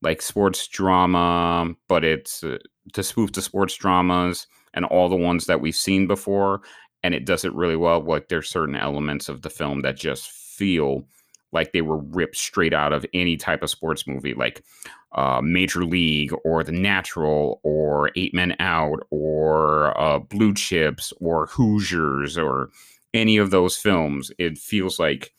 like 0.02 0.22
sports 0.22 0.68
drama 0.68 1.74
but 1.88 2.04
it's 2.04 2.44
uh, 2.44 2.58
to 2.94 3.04
spoof 3.04 3.32
the 3.32 3.42
sports 3.42 3.76
dramas 3.76 4.48
and 4.74 4.86
all 4.86 5.10
the 5.10 5.16
ones 5.16 5.46
that 5.46 5.62
we've 5.62 5.76
seen 5.76 6.08
before 6.08 6.62
and 7.04 7.16
it 7.16 7.26
does 7.26 7.46
it 7.46 7.54
really 7.54 7.76
well 7.76 8.02
like 8.02 8.28
there's 8.28 8.50
certain 8.50 8.76
elements 8.76 9.30
of 9.30 9.42
the 9.42 9.50
film 9.50 9.82
that 9.82 9.96
just 9.96 10.30
feel 10.30 11.08
like 11.54 11.72
they 11.72 11.82
were 11.82 11.98
ripped 11.98 12.36
straight 12.36 12.74
out 12.74 12.92
of 12.94 13.06
any 13.14 13.38
type 13.38 13.64
of 13.64 13.70
sports 13.70 14.06
movie 14.06 14.34
like 14.34 14.62
uh, 15.14 15.42
major 15.42 15.86
league 15.86 16.34
or 16.44 16.64
the 16.64 16.72
natural 16.72 17.60
or 17.64 18.12
eight 18.16 18.34
men 18.34 18.56
out 18.60 19.00
or 19.10 19.98
uh, 20.00 20.20
blue 20.20 20.54
chips 20.54 21.14
or 21.22 21.48
hoosiers 21.48 22.38
or 22.38 22.70
any 23.14 23.38
of 23.38 23.52
those 23.52 23.78
films, 23.78 24.32
it 24.40 24.58
feels 24.58 25.00
like 25.00 25.34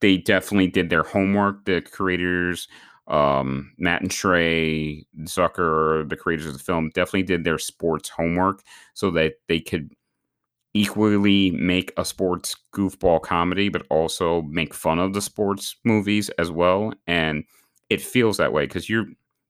they 0.00 0.16
definitely 0.16 0.68
did 0.68 0.90
their 0.90 1.02
homework. 1.02 1.64
The 1.64 1.80
creators, 1.80 2.68
um, 3.08 3.72
Matt 3.78 4.02
and 4.02 4.10
Trey 4.10 5.04
Zucker, 5.22 6.08
the 6.08 6.16
creators 6.16 6.46
of 6.46 6.52
the 6.52 6.58
film, 6.58 6.90
definitely 6.94 7.24
did 7.24 7.44
their 7.44 7.58
sports 7.58 8.08
homework 8.08 8.62
so 8.94 9.10
that 9.12 9.34
they 9.48 9.60
could 9.60 9.92
equally 10.74 11.50
make 11.52 11.92
a 11.96 12.04
sports 12.04 12.56
goofball 12.74 13.22
comedy, 13.22 13.68
but 13.68 13.86
also 13.90 14.42
make 14.42 14.74
fun 14.74 14.98
of 14.98 15.14
the 15.14 15.22
sports 15.22 15.76
movies 15.84 16.30
as 16.38 16.50
well. 16.50 16.92
And 17.06 17.44
it 17.90 18.00
feels 18.02 18.36
that 18.38 18.52
way 18.52 18.66
because 18.66 18.88
you're 18.88 19.06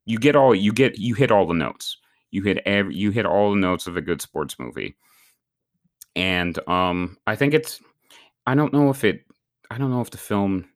you 0.07 0.19
get 0.19 0.37
all 0.37 0.55
you 0.55 0.73
get 0.73 0.99
you 0.99 1.15
hit 1.15 1.31
all 1.31 1.47
the 1.47 1.55
notes. 1.55 1.99
You 2.31 2.43
hit 2.43 2.59
every 2.67 2.95
you 2.95 3.11
hit 3.11 3.27
all 3.27 3.51
the 3.53 3.59
notes 3.61 3.87
of 3.87 3.97
a 3.97 4.03
good 4.03 4.23
sports 4.23 4.57
movie 4.59 4.97
and 6.19 6.59
um 6.69 7.17
i 7.27 7.35
think 7.35 7.55
it's 7.55 7.81
i 8.47 8.55
don't 8.55 8.73
know 8.73 8.91
if 8.91 9.05
it 9.05 9.25
i 9.71 9.79
don't 9.79 9.91
know 9.91 10.01
if 10.01 10.11
the 10.11 10.19
film 10.19 10.69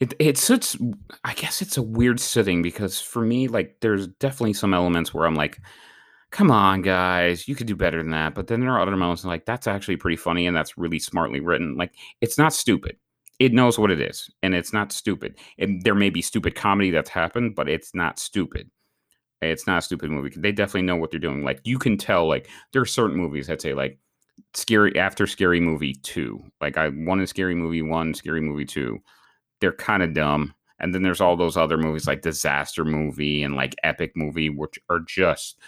it 0.00 0.12
it 0.18 0.36
sits 0.36 0.76
i 1.24 1.32
guess 1.34 1.62
it's 1.62 1.76
a 1.76 1.82
weird 1.82 2.20
sitting 2.20 2.60
because 2.62 3.00
for 3.00 3.22
me 3.22 3.48
like 3.48 3.76
there's 3.80 4.06
definitely 4.06 4.52
some 4.52 4.74
elements 4.74 5.14
where 5.14 5.26
i'm 5.26 5.34
like 5.34 5.58
come 6.30 6.50
on 6.50 6.82
guys 6.82 7.48
you 7.48 7.54
could 7.54 7.66
do 7.66 7.76
better 7.76 8.02
than 8.02 8.10
that 8.10 8.34
but 8.34 8.48
then 8.48 8.60
there 8.60 8.70
are 8.70 8.80
other 8.80 8.96
moments 8.96 9.24
like 9.24 9.46
that's 9.46 9.66
actually 9.66 9.96
pretty 9.96 10.16
funny 10.16 10.46
and 10.46 10.56
that's 10.56 10.76
really 10.76 10.98
smartly 10.98 11.40
written. 11.40 11.76
Like 11.76 11.92
it's 12.20 12.36
not 12.38 12.52
stupid. 12.52 12.96
It 13.38 13.52
knows 13.52 13.78
what 13.78 13.90
it 13.90 14.00
is 14.00 14.28
and 14.42 14.54
it's 14.54 14.72
not 14.72 14.92
stupid. 14.92 15.38
And 15.58 15.82
there 15.82 15.94
may 15.94 16.10
be 16.10 16.22
stupid 16.22 16.54
comedy 16.54 16.90
that's 16.90 17.10
happened 17.10 17.54
but 17.54 17.68
it's 17.68 17.94
not 17.94 18.18
stupid. 18.18 18.70
It's 19.40 19.66
not 19.66 19.78
a 19.78 19.82
stupid 19.82 20.10
movie. 20.10 20.32
They 20.36 20.52
definitely 20.52 20.82
know 20.82 20.96
what 20.96 21.10
they're 21.10 21.20
doing. 21.20 21.44
Like 21.44 21.60
you 21.64 21.78
can 21.78 21.96
tell 21.96 22.28
like 22.28 22.48
there 22.72 22.82
are 22.82 22.86
certain 22.86 23.16
movies 23.16 23.46
that 23.46 23.62
say 23.62 23.72
like 23.72 23.98
scary 24.54 24.96
after 24.98 25.26
scary 25.26 25.60
movie 25.60 25.94
2 25.94 26.42
like 26.60 26.76
i 26.76 26.88
one 26.88 27.20
is 27.20 27.30
scary 27.30 27.54
movie 27.54 27.82
1 27.82 28.14
scary 28.14 28.40
movie 28.40 28.64
2 28.64 28.98
they're 29.60 29.72
kind 29.72 30.02
of 30.02 30.14
dumb 30.14 30.54
and 30.80 30.94
then 30.94 31.02
there's 31.02 31.20
all 31.20 31.36
those 31.36 31.56
other 31.56 31.76
movies 31.76 32.06
like 32.06 32.22
disaster 32.22 32.84
movie 32.84 33.42
and 33.42 33.56
like 33.56 33.74
epic 33.82 34.12
movie 34.14 34.48
which 34.48 34.78
are 34.90 35.00
just 35.00 35.58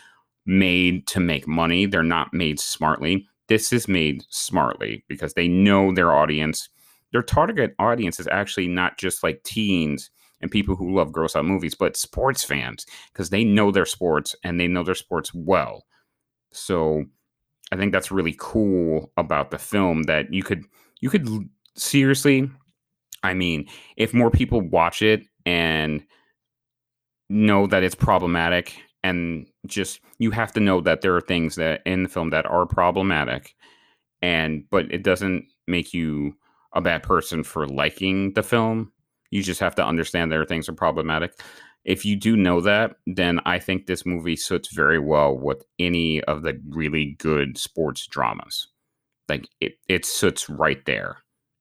made 0.46 1.06
to 1.06 1.20
make 1.20 1.46
money. 1.46 1.86
They're 1.86 2.02
not 2.02 2.32
made 2.32 2.60
smartly. 2.60 3.26
This 3.48 3.72
is 3.72 3.88
made 3.88 4.24
smartly 4.28 5.04
because 5.08 5.34
they 5.34 5.48
know 5.48 5.92
their 5.92 6.12
audience. 6.12 6.68
Their 7.12 7.22
target 7.22 7.74
audience 7.78 8.20
is 8.20 8.28
actually 8.28 8.68
not 8.68 8.98
just 8.98 9.22
like 9.22 9.42
teens 9.42 10.10
and 10.40 10.50
people 10.50 10.76
who 10.76 10.94
love 10.94 11.12
gross 11.12 11.36
out 11.36 11.44
movies, 11.44 11.74
but 11.74 11.96
sports 11.96 12.44
fans 12.44 12.86
because 13.12 13.30
they 13.30 13.44
know 13.44 13.70
their 13.70 13.86
sports 13.86 14.34
and 14.44 14.58
they 14.58 14.68
know 14.68 14.82
their 14.82 14.94
sports 14.94 15.32
well. 15.34 15.84
So 16.52 17.04
I 17.72 17.76
think 17.76 17.92
that's 17.92 18.10
really 18.10 18.34
cool 18.38 19.12
about 19.16 19.50
the 19.50 19.58
film 19.58 20.04
that 20.04 20.32
you 20.32 20.42
could 20.42 20.64
you 21.00 21.10
could 21.10 21.28
seriously 21.76 22.50
I 23.22 23.34
mean, 23.34 23.66
if 23.96 24.14
more 24.14 24.30
people 24.30 24.60
watch 24.60 25.02
it 25.02 25.26
and 25.44 26.04
know 27.28 27.66
that 27.66 27.82
it's 27.82 27.94
problematic 27.94 28.74
and 29.02 29.46
just 29.66 30.00
you 30.18 30.30
have 30.30 30.52
to 30.52 30.60
know 30.60 30.80
that 30.80 31.00
there 31.00 31.14
are 31.14 31.20
things 31.20 31.54
that 31.56 31.82
in 31.86 32.02
the 32.02 32.08
film 32.08 32.30
that 32.30 32.44
are 32.46 32.66
problematic 32.66 33.54
and 34.20 34.64
but 34.70 34.92
it 34.92 35.02
doesn't 35.02 35.44
make 35.66 35.94
you 35.94 36.34
a 36.74 36.80
bad 36.80 37.02
person 37.02 37.42
for 37.42 37.66
liking 37.66 38.32
the 38.34 38.42
film. 38.42 38.92
You 39.30 39.42
just 39.42 39.60
have 39.60 39.74
to 39.76 39.86
understand 39.86 40.30
there 40.30 40.40
are 40.40 40.46
things 40.46 40.66
that 40.66 40.72
are 40.72 40.76
problematic 40.76 41.40
if 41.84 42.04
you 42.04 42.16
do 42.16 42.36
know 42.36 42.60
that 42.60 42.96
then 43.06 43.40
i 43.46 43.58
think 43.58 43.86
this 43.86 44.04
movie 44.04 44.36
suits 44.36 44.74
very 44.74 44.98
well 44.98 45.36
with 45.36 45.64
any 45.78 46.22
of 46.24 46.42
the 46.42 46.60
really 46.68 47.16
good 47.18 47.56
sports 47.58 48.06
dramas. 48.06 48.68
Like 49.28 49.48
it, 49.60 49.74
it 49.88 50.04
sits 50.04 50.50
right 50.50 50.84
there. 50.86 51.18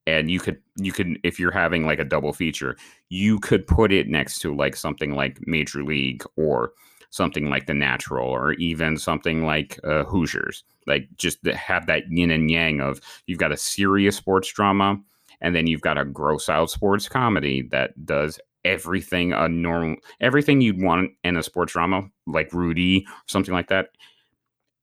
And 0.08 0.32
you 0.32 0.39
could 0.39 0.58
you 0.75 0.91
could 0.91 1.19
if 1.23 1.39
you're 1.39 1.51
having 1.51 1.86
like 1.86 1.99
a 1.99 2.03
double 2.03 2.34
feature 2.34 2.75
you 3.10 3.39
could 3.39 3.67
put 3.67 3.91
it 3.91 4.08
next 4.08 4.39
to 4.39 4.55
like 4.55 4.75
something 4.75 5.13
like 5.13 5.38
major 5.45 5.84
league 5.84 6.23
or 6.36 6.71
something 7.12 7.49
like 7.49 7.67
the 7.67 7.73
natural 7.75 8.27
or 8.27 8.53
even 8.53 8.97
something 8.97 9.45
like 9.45 9.79
uh, 9.84 10.03
hoosiers. 10.05 10.63
Like 10.88 11.08
just 11.17 11.45
have 11.45 11.86
that 11.88 12.03
yin 12.10 12.32
and 12.32 12.49
yang 12.49 12.82
of 12.82 13.01
you've 13.27 13.39
got 13.39 13.51
a 13.51 13.58
serious 13.58 14.15
sports 14.15 14.51
drama 14.51 14.99
and 15.41 15.55
then 15.55 15.67
you've 15.67 15.82
got 15.82 15.97
a 15.97 16.05
gross 16.05 16.49
out 16.49 16.71
sports 16.71 17.08
comedy 17.08 17.62
that 17.71 18.03
does 18.05 18.39
everything 18.65 19.34
a 19.34 19.48
normal 19.48 19.95
everything 20.19 20.62
you'd 20.62 20.82
want 20.82 21.12
in 21.24 21.38
a 21.38 21.43
sports 21.43 21.74
drama 21.74 22.04
like 22.28 22.52
rudy 22.54 23.06
something 23.26 23.54
like 23.54 23.69
that 23.69 23.89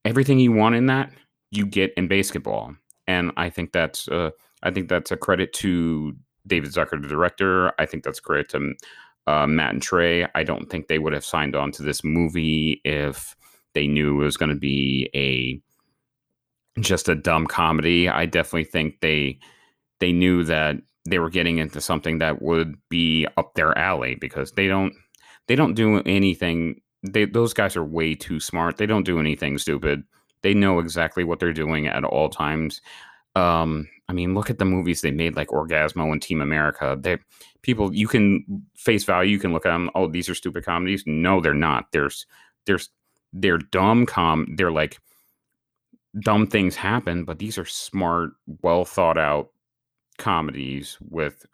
everything 0.04 0.38
you 0.38 0.52
want 0.52 0.74
in 0.74 0.86
that 0.86 1.10
you 1.50 1.66
get 1.66 1.92
in 1.96 2.08
BASEketball 2.08 2.76
and 3.06 3.32
i 3.36 3.50
think 3.50 3.72
that's 3.72 4.08
uh, 4.08 4.30
I 4.62 4.70
think 4.70 4.88
that's 4.88 5.10
a 5.10 5.16
credit 5.16 5.52
to 5.54 6.14
David 6.46 6.70
Zucker, 6.70 7.00
the 7.00 7.08
director. 7.08 7.72
I 7.80 7.86
think 7.86 8.04
that's 8.04 8.20
credit 8.20 8.48
to 8.50 8.74
uh, 9.26 9.46
Matt 9.46 9.74
and 9.74 9.82
Trey. 9.82 10.26
I 10.34 10.44
don't 10.44 10.70
think 10.70 10.88
they 10.88 10.98
would 10.98 11.12
have 11.12 11.24
signed 11.24 11.56
on 11.56 11.72
to 11.72 11.82
this 11.82 12.04
movie 12.04 12.80
if 12.84 13.36
they 13.74 13.86
knew 13.86 14.20
it 14.20 14.24
was 14.24 14.36
going 14.36 14.50
to 14.50 14.58
be 14.58 15.10
a 15.14 15.60
just 16.80 17.08
a 17.08 17.14
dumb 17.14 17.46
comedy. 17.46 18.08
I 18.08 18.26
definitely 18.26 18.64
think 18.64 19.00
they 19.00 19.38
they 20.00 20.12
knew 20.12 20.44
that 20.44 20.76
they 21.06 21.18
were 21.18 21.30
getting 21.30 21.58
into 21.58 21.80
something 21.80 22.18
that 22.18 22.42
would 22.42 22.76
be 22.88 23.26
up 23.36 23.54
their 23.54 23.76
alley 23.78 24.16
because 24.16 24.52
they 24.52 24.66
don't 24.66 24.92
they 25.46 25.54
don't 25.54 25.74
do 25.74 25.98
anything. 26.00 26.80
They, 27.02 27.24
those 27.24 27.54
guys 27.54 27.76
are 27.76 27.84
way 27.84 28.14
too 28.14 28.40
smart. 28.40 28.76
They 28.76 28.86
don't 28.86 29.04
do 29.04 29.20
anything 29.20 29.58
stupid. 29.58 30.02
They 30.42 30.54
know 30.54 30.80
exactly 30.80 31.24
what 31.24 31.38
they're 31.38 31.52
doing 31.52 31.86
at 31.86 32.04
all 32.04 32.28
times. 32.28 32.80
Um, 33.36 33.88
I 34.08 34.12
mean, 34.12 34.34
look 34.34 34.50
at 34.50 34.58
the 34.58 34.64
movies 34.64 35.00
they 35.00 35.10
made, 35.10 35.36
like 35.36 35.48
Orgasmo 35.48 36.10
and 36.10 36.20
Team 36.20 36.40
America. 36.40 36.96
They 37.00 37.18
people 37.62 37.94
you 37.94 38.08
can 38.08 38.64
face 38.76 39.04
value, 39.04 39.32
you 39.32 39.38
can 39.38 39.52
look 39.52 39.66
at 39.66 39.72
them. 39.72 39.90
Oh, 39.94 40.08
these 40.08 40.28
are 40.28 40.34
stupid 40.34 40.64
comedies. 40.64 41.04
No, 41.06 41.40
they're 41.40 41.54
not. 41.54 41.86
There's 41.92 42.26
there's 42.66 42.90
they're 43.32 43.58
dumb 43.58 44.06
com. 44.06 44.54
They're 44.56 44.72
like 44.72 44.98
dumb 46.20 46.46
things 46.46 46.74
happen, 46.74 47.24
but 47.24 47.38
these 47.38 47.58
are 47.58 47.66
smart, 47.66 48.30
well 48.62 48.84
thought 48.84 49.18
out 49.18 49.50
comedies 50.18 50.96
with 51.00 51.46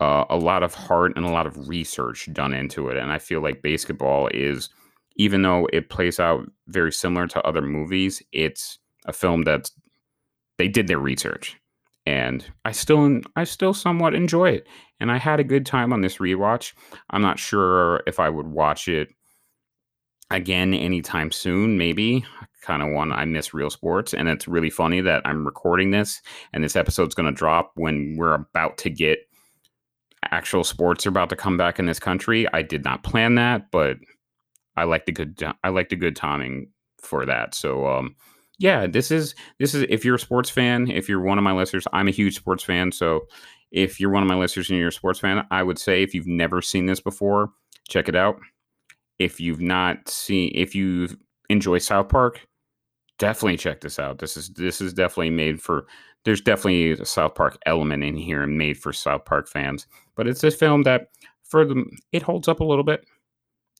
uh, 0.00 0.24
a 0.28 0.36
lot 0.36 0.62
of 0.62 0.74
heart 0.74 1.12
and 1.16 1.24
a 1.24 1.30
lot 1.30 1.46
of 1.46 1.68
research 1.68 2.28
done 2.32 2.52
into 2.52 2.88
it. 2.88 2.96
And 2.96 3.12
I 3.12 3.18
feel 3.18 3.40
like 3.40 3.62
BASEketball 3.62 4.30
is, 4.32 4.68
even 5.16 5.42
though 5.42 5.68
it 5.72 5.90
plays 5.90 6.18
out 6.18 6.50
very 6.68 6.92
similar 6.92 7.26
to 7.28 7.42
other 7.46 7.62
movies, 7.62 8.22
it's 8.32 8.78
a 9.06 9.12
film 9.12 9.42
that's 9.42 9.72
they 10.58 10.68
did 10.68 10.86
their 10.86 10.98
research 10.98 11.58
and 12.06 12.44
I 12.64 12.72
still 12.72 13.20
I 13.36 13.44
still 13.44 13.74
somewhat 13.74 14.14
enjoy 14.14 14.50
it. 14.50 14.66
And 15.00 15.10
I 15.10 15.18
had 15.18 15.40
a 15.40 15.44
good 15.44 15.66
time 15.66 15.92
on 15.92 16.00
this 16.00 16.18
rewatch. 16.18 16.72
I'm 17.10 17.22
not 17.22 17.38
sure 17.38 18.02
if 18.06 18.20
I 18.20 18.28
would 18.28 18.46
watch 18.46 18.88
it 18.88 19.08
again 20.34 20.74
anytime 20.74 21.30
soon. 21.30 21.78
Maybe 21.78 22.24
kind 22.62 22.82
of 22.82 22.92
one 22.92 23.12
I 23.12 23.24
miss 23.24 23.54
real 23.54 23.70
sports, 23.70 24.14
and 24.14 24.28
it's 24.28 24.48
really 24.48 24.70
funny 24.70 25.00
that 25.00 25.22
I'm 25.24 25.44
recording 25.44 25.90
this 25.90 26.20
and 26.52 26.64
this 26.64 26.76
episode's 26.76 27.14
going 27.14 27.26
to 27.26 27.32
drop 27.32 27.72
when 27.74 28.16
we're 28.16 28.34
about 28.34 28.78
to 28.78 28.90
get 28.90 29.18
actual 30.30 30.64
sports 30.64 31.06
are 31.06 31.10
about 31.10 31.28
to 31.30 31.36
come 31.36 31.56
back 31.56 31.78
in 31.78 31.86
this 31.86 31.98
country. 31.98 32.46
I 32.52 32.62
did 32.62 32.84
not 32.84 33.02
plan 33.02 33.34
that, 33.36 33.70
but 33.70 33.98
I 34.76 34.84
like 34.84 35.06
the 35.06 35.12
good 35.12 35.42
I 35.62 35.68
like 35.68 35.88
the 35.88 35.96
good 35.96 36.16
timing 36.16 36.70
for 37.00 37.26
that. 37.26 37.54
So 37.54 37.86
um 37.86 38.16
yeah, 38.58 38.86
this 38.86 39.10
is 39.10 39.34
this 39.58 39.74
is 39.74 39.84
if 39.88 40.04
you're 40.04 40.14
a 40.14 40.20
sports 40.20 40.50
fan, 40.50 40.90
if 40.90 41.08
you're 41.08 41.20
one 41.20 41.38
of 41.38 41.44
my 41.44 41.52
listeners, 41.52 41.86
I'm 41.92 42.08
a 42.08 42.12
huge 42.12 42.36
sports 42.36 42.64
fan. 42.64 42.92
So 42.92 43.26
if 43.72 43.98
you're 43.98 44.10
one 44.10 44.22
of 44.22 44.28
my 44.28 44.36
listeners 44.36 44.70
and 44.70 44.78
you're 44.78 44.88
a 44.88 44.92
sports 44.92 45.18
fan, 45.18 45.44
I 45.50 45.62
would 45.62 45.78
say 45.78 46.02
if 46.02 46.14
you've 46.14 46.26
never 46.26 46.62
seen 46.62 46.86
this 46.86 47.00
before, 47.00 47.50
check 47.88 48.08
it 48.08 48.14
out. 48.14 48.36
If 49.18 49.40
you've 49.40 49.60
not 49.60 50.08
seen, 50.08 50.50
if 50.54 50.74
you 50.74 51.08
enjoy 51.48 51.78
South 51.78 52.08
Park, 52.08 52.46
definitely 53.18 53.56
check 53.56 53.80
this 53.80 53.98
out. 53.98 54.18
This 54.18 54.36
is 54.36 54.50
this 54.50 54.80
is 54.80 54.92
definitely 54.92 55.30
made 55.30 55.60
for. 55.60 55.86
There's 56.24 56.40
definitely 56.40 56.92
a 56.92 57.04
South 57.04 57.34
Park 57.34 57.58
element 57.66 58.02
in 58.02 58.16
here 58.16 58.42
and 58.42 58.56
made 58.56 58.78
for 58.78 58.92
South 58.92 59.26
Park 59.26 59.46
fans. 59.46 59.86
But 60.16 60.26
it's 60.26 60.42
a 60.42 60.50
film 60.50 60.82
that 60.84 61.08
for 61.44 61.64
them 61.64 61.90
it 62.12 62.22
holds 62.22 62.48
up 62.48 62.60
a 62.60 62.64
little 62.64 62.84
bit 62.84 63.04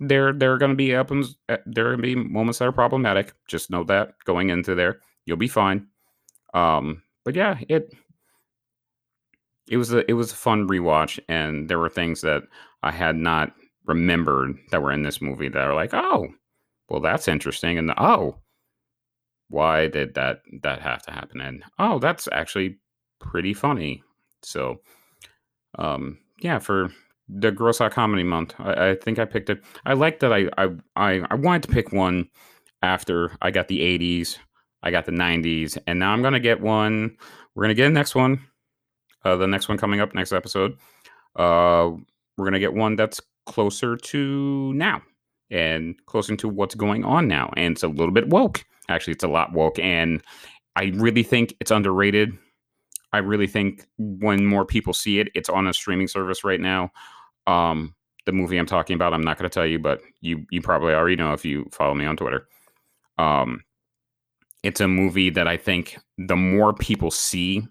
there 0.01 0.33
there 0.33 0.53
are 0.53 0.59
going 0.59 0.71
to 0.71 0.77
be 0.77 0.91
happens 0.91 1.37
eh, 1.49 1.57
there 1.67 1.87
are 1.87 1.97
going 1.97 2.03
to 2.03 2.15
be 2.15 2.29
moments 2.29 2.59
that 2.59 2.69
are 2.69 2.73
problematic 2.73 3.33
just 3.49 3.71
know 3.71 3.85
that 3.85 4.15
going 4.25 4.51
into 4.51 4.75
there 4.75 5.01
you'll 5.25 5.37
be 5.37 5.49
fine 5.49 5.87
um 6.53 7.03
but 7.25 7.35
yeah 7.35 7.59
it 7.69 7.93
it 9.69 9.77
was 9.77 9.93
a 9.93 10.09
it 10.11 10.15
was 10.15 10.33
a 10.33 10.37
fun 10.37 10.67
rewatch 10.69 11.19
and 11.29 11.69
there 11.69 11.79
were 11.79 11.89
things 11.89 12.21
that 12.21 12.43
i 12.83 12.91
had 12.91 13.17
not 13.17 13.53
remembered 13.87 14.57
that 14.71 14.83
were 14.83 14.93
in 14.93 15.03
this 15.03 15.21
movie 15.21 15.49
that 15.49 15.63
are 15.63 15.75
like 15.75 15.93
oh 15.93 16.27
well 16.89 17.01
that's 17.01 17.29
interesting 17.29 17.79
and 17.79 17.93
oh 17.99 18.39
why 19.49 19.87
did 19.89 20.15
that 20.15 20.41
that 20.63 20.81
have 20.81 21.03
to 21.03 21.11
happen 21.11 21.41
and 21.41 21.63
oh 21.79 21.99
that's 21.99 22.29
actually 22.33 22.79
pretty 23.21 23.53
funny 23.53 24.03
so 24.43 24.81
um 25.79 26.19
yeah 26.41 26.59
for 26.59 26.91
the 27.29 27.51
gross 27.51 27.81
out 27.81 27.93
comedy 27.93 28.23
month. 28.23 28.55
I, 28.59 28.91
I, 28.91 28.95
think 28.97 29.19
I 29.19 29.25
picked 29.25 29.51
it. 29.51 29.63
I 29.87 29.95
like 29.95 30.21
that 30.21 30.33
I, 30.33 30.49
I 30.59 30.69
I 30.97 31.23
I 31.31 31.35
wanted 31.35 31.63
to 31.65 31.69
pick 31.69 31.93
one 31.93 32.29
after 32.83 33.37
I 33.41 33.51
got 33.51 33.69
the 33.69 33.81
80s, 33.81 34.37
I 34.83 34.91
got 34.91 35.07
the 35.07 35.13
90s, 35.13 35.79
and 35.87 35.99
now 35.99 36.13
I'm 36.13 36.23
gonna 36.23 36.41
get 36.41 36.61
one. 36.61 37.17
We're 37.55 37.65
gonna 37.65 37.75
get 37.75 37.87
a 37.87 37.91
next 37.91 38.15
one. 38.15 38.41
Uh, 39.25 39.37
the 39.37 39.47
next 39.47 39.69
one 39.69 39.79
coming 39.79 40.01
up 40.01 40.15
next 40.15 40.33
episode. 40.33 40.77
Uh, 41.35 41.93
we're 42.37 42.45
gonna 42.45 42.59
get 42.59 42.75
one 42.75 42.97
that's 42.97 43.21
closer 43.47 43.97
to 43.97 44.73
now 44.75 45.03
and 45.51 45.95
closer 46.07 46.37
to 46.37 46.49
what's 46.49 46.75
going 46.75 47.05
on 47.05 47.29
now, 47.29 47.53
and 47.57 47.73
it's 47.73 47.83
a 47.83 47.89
little 47.89 48.13
bit 48.13 48.29
woke. 48.29 48.65
Actually, 48.89 49.13
it's 49.13 49.25
a 49.25 49.29
lot 49.29 49.53
woke, 49.53 49.79
and 49.79 50.23
I 50.77 50.93
really 50.95 51.23
think 51.23 51.55
it's 51.61 51.71
underrated. 51.71 52.37
I 53.13 53.19
really 53.19 53.47
think 53.47 53.87
when 53.99 54.45
more 54.45 54.65
people 54.65 54.93
see 54.93 55.21
it, 55.21 55.29
it's 55.35 55.49
on 55.49 55.67
a 55.67 55.73
streaming 55.73 56.09
service 56.09 56.43
right 56.43 56.61
now. 56.61 56.91
Um, 57.47 57.95
the 58.27 58.33
movie 58.33 58.59
I'm 58.59 58.67
talking 58.67 58.95
about, 58.95 59.15
I'm 59.15 59.23
not 59.23 59.39
going 59.39 59.49
to 59.49 59.55
tell 59.55 59.67
you, 59.67 59.79
but 59.79 60.01
you 60.21 60.45
you 60.51 60.61
probably 60.61 60.95
already 60.95 61.17
know 61.17 61.33
if 61.33 61.45
you 61.45 61.69
follow 61.73 61.95
me 61.95 62.05
on 62.05 62.17
Twitter. 62.17 62.49
Um, 63.19 63.63
it's 64.63 64.81
a 64.81 64.89
movie 64.89 65.31
that 65.31 65.47
I 65.47 65.57
think 65.57 65.99
the 66.19 66.37
more 66.37 66.73
people 66.73 67.11
see, 67.11 67.63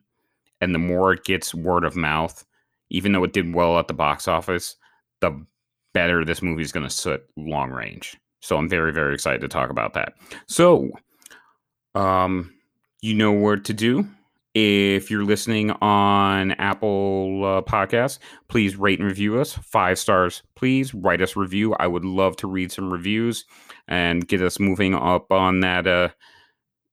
and 0.62 0.74
the 0.74 0.80
more 0.80 1.12
it 1.12 1.26
gets 1.26 1.54
word 1.54 1.84
of 1.84 1.96
mouth, 1.96 2.46
even 2.90 3.12
though 3.12 3.24
it 3.24 3.34
did 3.34 3.54
well 3.54 3.80
at 3.80 3.88
the 3.88 3.94
box 3.94 4.28
office, 4.28 4.76
the 5.20 5.46
better 5.94 6.26
this 6.26 6.42
movie 6.42 6.64
is 6.64 6.72
going 6.72 6.86
to 6.86 6.94
sit 6.94 7.26
long 7.38 7.72
range. 7.72 8.18
So 8.42 8.58
I'm 8.58 8.70
very 8.70 8.92
very 8.92 9.14
excited 9.14 9.42
to 9.42 9.48
talk 9.48 9.70
about 9.70 9.94
that. 9.94 10.14
So, 10.48 10.92
um, 11.96 12.54
you 13.02 13.14
know 13.14 13.32
what 13.32 13.66
to 13.66 13.74
do 13.74 14.08
if 14.54 15.10
you're 15.10 15.26
listening 15.26 15.72
on 15.72 16.52
Apple 16.54 17.42
uh, 17.44 17.62
Podcasts, 17.62 18.20
please 18.50 18.76
rate 18.76 19.00
and 19.00 19.08
review 19.08 19.40
us. 19.40 19.54
Five 19.54 19.98
stars, 19.98 20.44
please. 20.56 20.94
Write 20.94 21.22
us 21.22 21.36
review. 21.36 21.74
I 21.76 21.88
would 21.88 22.06
love 22.06 22.36
to 22.38 22.48
read 22.48 22.72
some 22.72 22.92
reviews 22.94 23.46
and 23.88 24.28
get 24.28 24.42
us 24.42 24.60
moving 24.60 24.94
up 24.94 25.32
on 25.32 25.62
that 25.62 25.88
uh, 25.88 26.10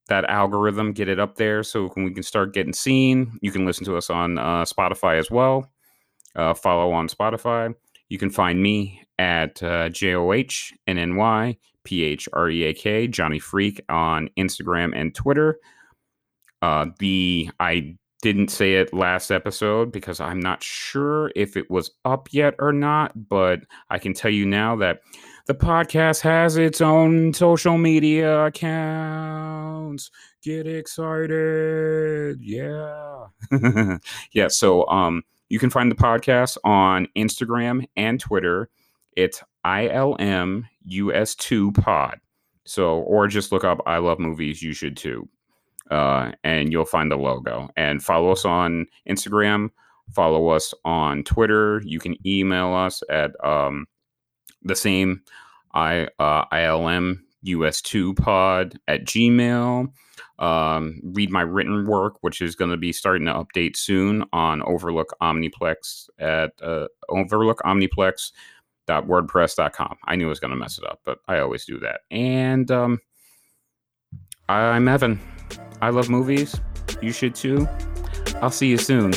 that 0.07 0.25
algorithm. 0.25 0.93
Get 0.93 1.07
it 1.07 1.19
up 1.19 1.35
there 1.35 1.61
so 1.61 1.91
we 1.95 2.13
can 2.13 2.23
start 2.23 2.53
getting 2.53 2.73
seen. 2.73 3.37
You 3.41 3.51
can 3.51 3.65
listen 3.65 3.85
to 3.85 3.95
us 3.95 4.09
on 4.09 4.39
uh, 4.39 4.63
Spotify 4.63 5.19
as 5.19 5.29
well. 5.29 5.71
Uh, 6.35 6.55
follow 6.55 6.91
on 6.91 7.07
Spotify. 7.09 7.75
You 8.11 8.17
can 8.17 8.29
find 8.29 8.61
me 8.61 9.01
at 9.17 9.63
uh, 9.63 9.87
J 9.87 10.15
O 10.15 10.33
H 10.33 10.73
N 10.85 10.97
N 10.97 11.15
Y 11.15 11.57
P 11.85 12.03
H 12.03 12.27
R 12.33 12.49
E 12.49 12.63
A 12.65 12.73
K, 12.73 13.07
Johnny 13.07 13.39
Phreak 13.39 13.79
on 13.87 14.29
Instagram 14.37 14.91
and 14.93 15.15
Twitter. 15.15 15.59
Uh, 16.61 16.87
the 16.99 17.49
I 17.61 17.95
didn't 18.21 18.49
say 18.49 18.73
it 18.73 18.93
last 18.93 19.31
episode 19.31 19.93
because 19.93 20.19
I'm 20.19 20.41
not 20.41 20.61
sure 20.61 21.31
if 21.37 21.55
it 21.55 21.71
was 21.71 21.89
up 22.03 22.27
yet 22.33 22.53
or 22.59 22.73
not, 22.73 23.13
but 23.29 23.61
I 23.89 23.97
can 23.97 24.13
tell 24.13 24.29
you 24.29 24.45
now 24.45 24.75
that 24.75 24.99
the 25.47 25.55
podcast 25.55 26.19
has 26.19 26.57
its 26.57 26.81
own 26.81 27.33
social 27.33 27.77
media 27.77 28.41
accounts. 28.41 30.11
Get 30.43 30.67
excited. 30.67 32.41
Yeah. 32.41 33.27
yeah, 34.33 34.49
so 34.49 34.85
um 34.89 35.23
you 35.51 35.59
can 35.59 35.69
find 35.69 35.91
the 35.91 35.95
podcast 35.95 36.57
on 36.63 37.07
Instagram 37.17 37.85
and 37.95 38.19
Twitter. 38.19 38.69
It's 39.17 39.43
ILMUS2 39.65 40.63
pod. 41.75 42.19
So 42.65 42.99
or 42.99 43.27
just 43.27 43.51
look 43.51 43.63
up 43.63 43.81
I 43.85 43.97
love 43.97 44.19
movies, 44.19 44.63
you 44.63 44.73
should 44.73 44.95
too 44.95 45.27
uh, 45.91 46.31
and 46.43 46.71
you'll 46.71 46.85
find 46.85 47.11
the 47.11 47.17
logo. 47.17 47.69
And 47.75 48.03
follow 48.03 48.31
us 48.31 48.45
on 48.45 48.87
Instagram, 49.07 49.69
follow 50.15 50.47
us 50.49 50.73
on 50.85 51.23
Twitter. 51.23 51.81
You 51.85 51.99
can 51.99 52.15
email 52.25 52.73
us 52.73 53.03
at 53.09 53.31
um, 53.45 53.85
the 54.63 54.75
same 54.75 55.21
I 55.73 56.07
uh, 56.17 56.45
ILM 56.45 57.19
US2 57.45 58.15
pod 58.17 58.79
at 58.87 59.03
Gmail. 59.03 59.91
Um, 60.39 60.99
read 61.03 61.29
my 61.29 61.41
written 61.41 61.85
work, 61.85 62.15
which 62.21 62.41
is 62.41 62.55
going 62.55 62.71
to 62.71 62.77
be 62.77 62.93
starting 62.93 63.25
to 63.25 63.33
update 63.33 63.75
soon 63.75 64.25
on 64.33 64.61
Overlook 64.63 65.15
Omniplex 65.21 66.09
at 66.19 66.51
uh, 66.61 66.87
Overlook 67.09 67.59
wordpress.com 69.07 69.95
i 70.05 70.15
knew 70.17 70.25
i 70.25 70.29
was 70.29 70.39
going 70.39 70.51
to 70.51 70.57
mess 70.57 70.77
it 70.77 70.83
up 70.85 70.99
but 71.05 71.19
i 71.27 71.37
always 71.37 71.65
do 71.65 71.79
that 71.79 72.01
and 72.09 72.71
um, 72.71 72.99
i'm 74.49 74.87
evan 74.89 75.17
I 75.81 75.89
love 75.89 76.09
movies. 76.09 76.59
You 77.01 77.11
should 77.11 77.33
too. 77.33 77.67
I'll 78.41 78.51
see 78.51 78.67
you 78.67 78.77
soon. 78.77 79.13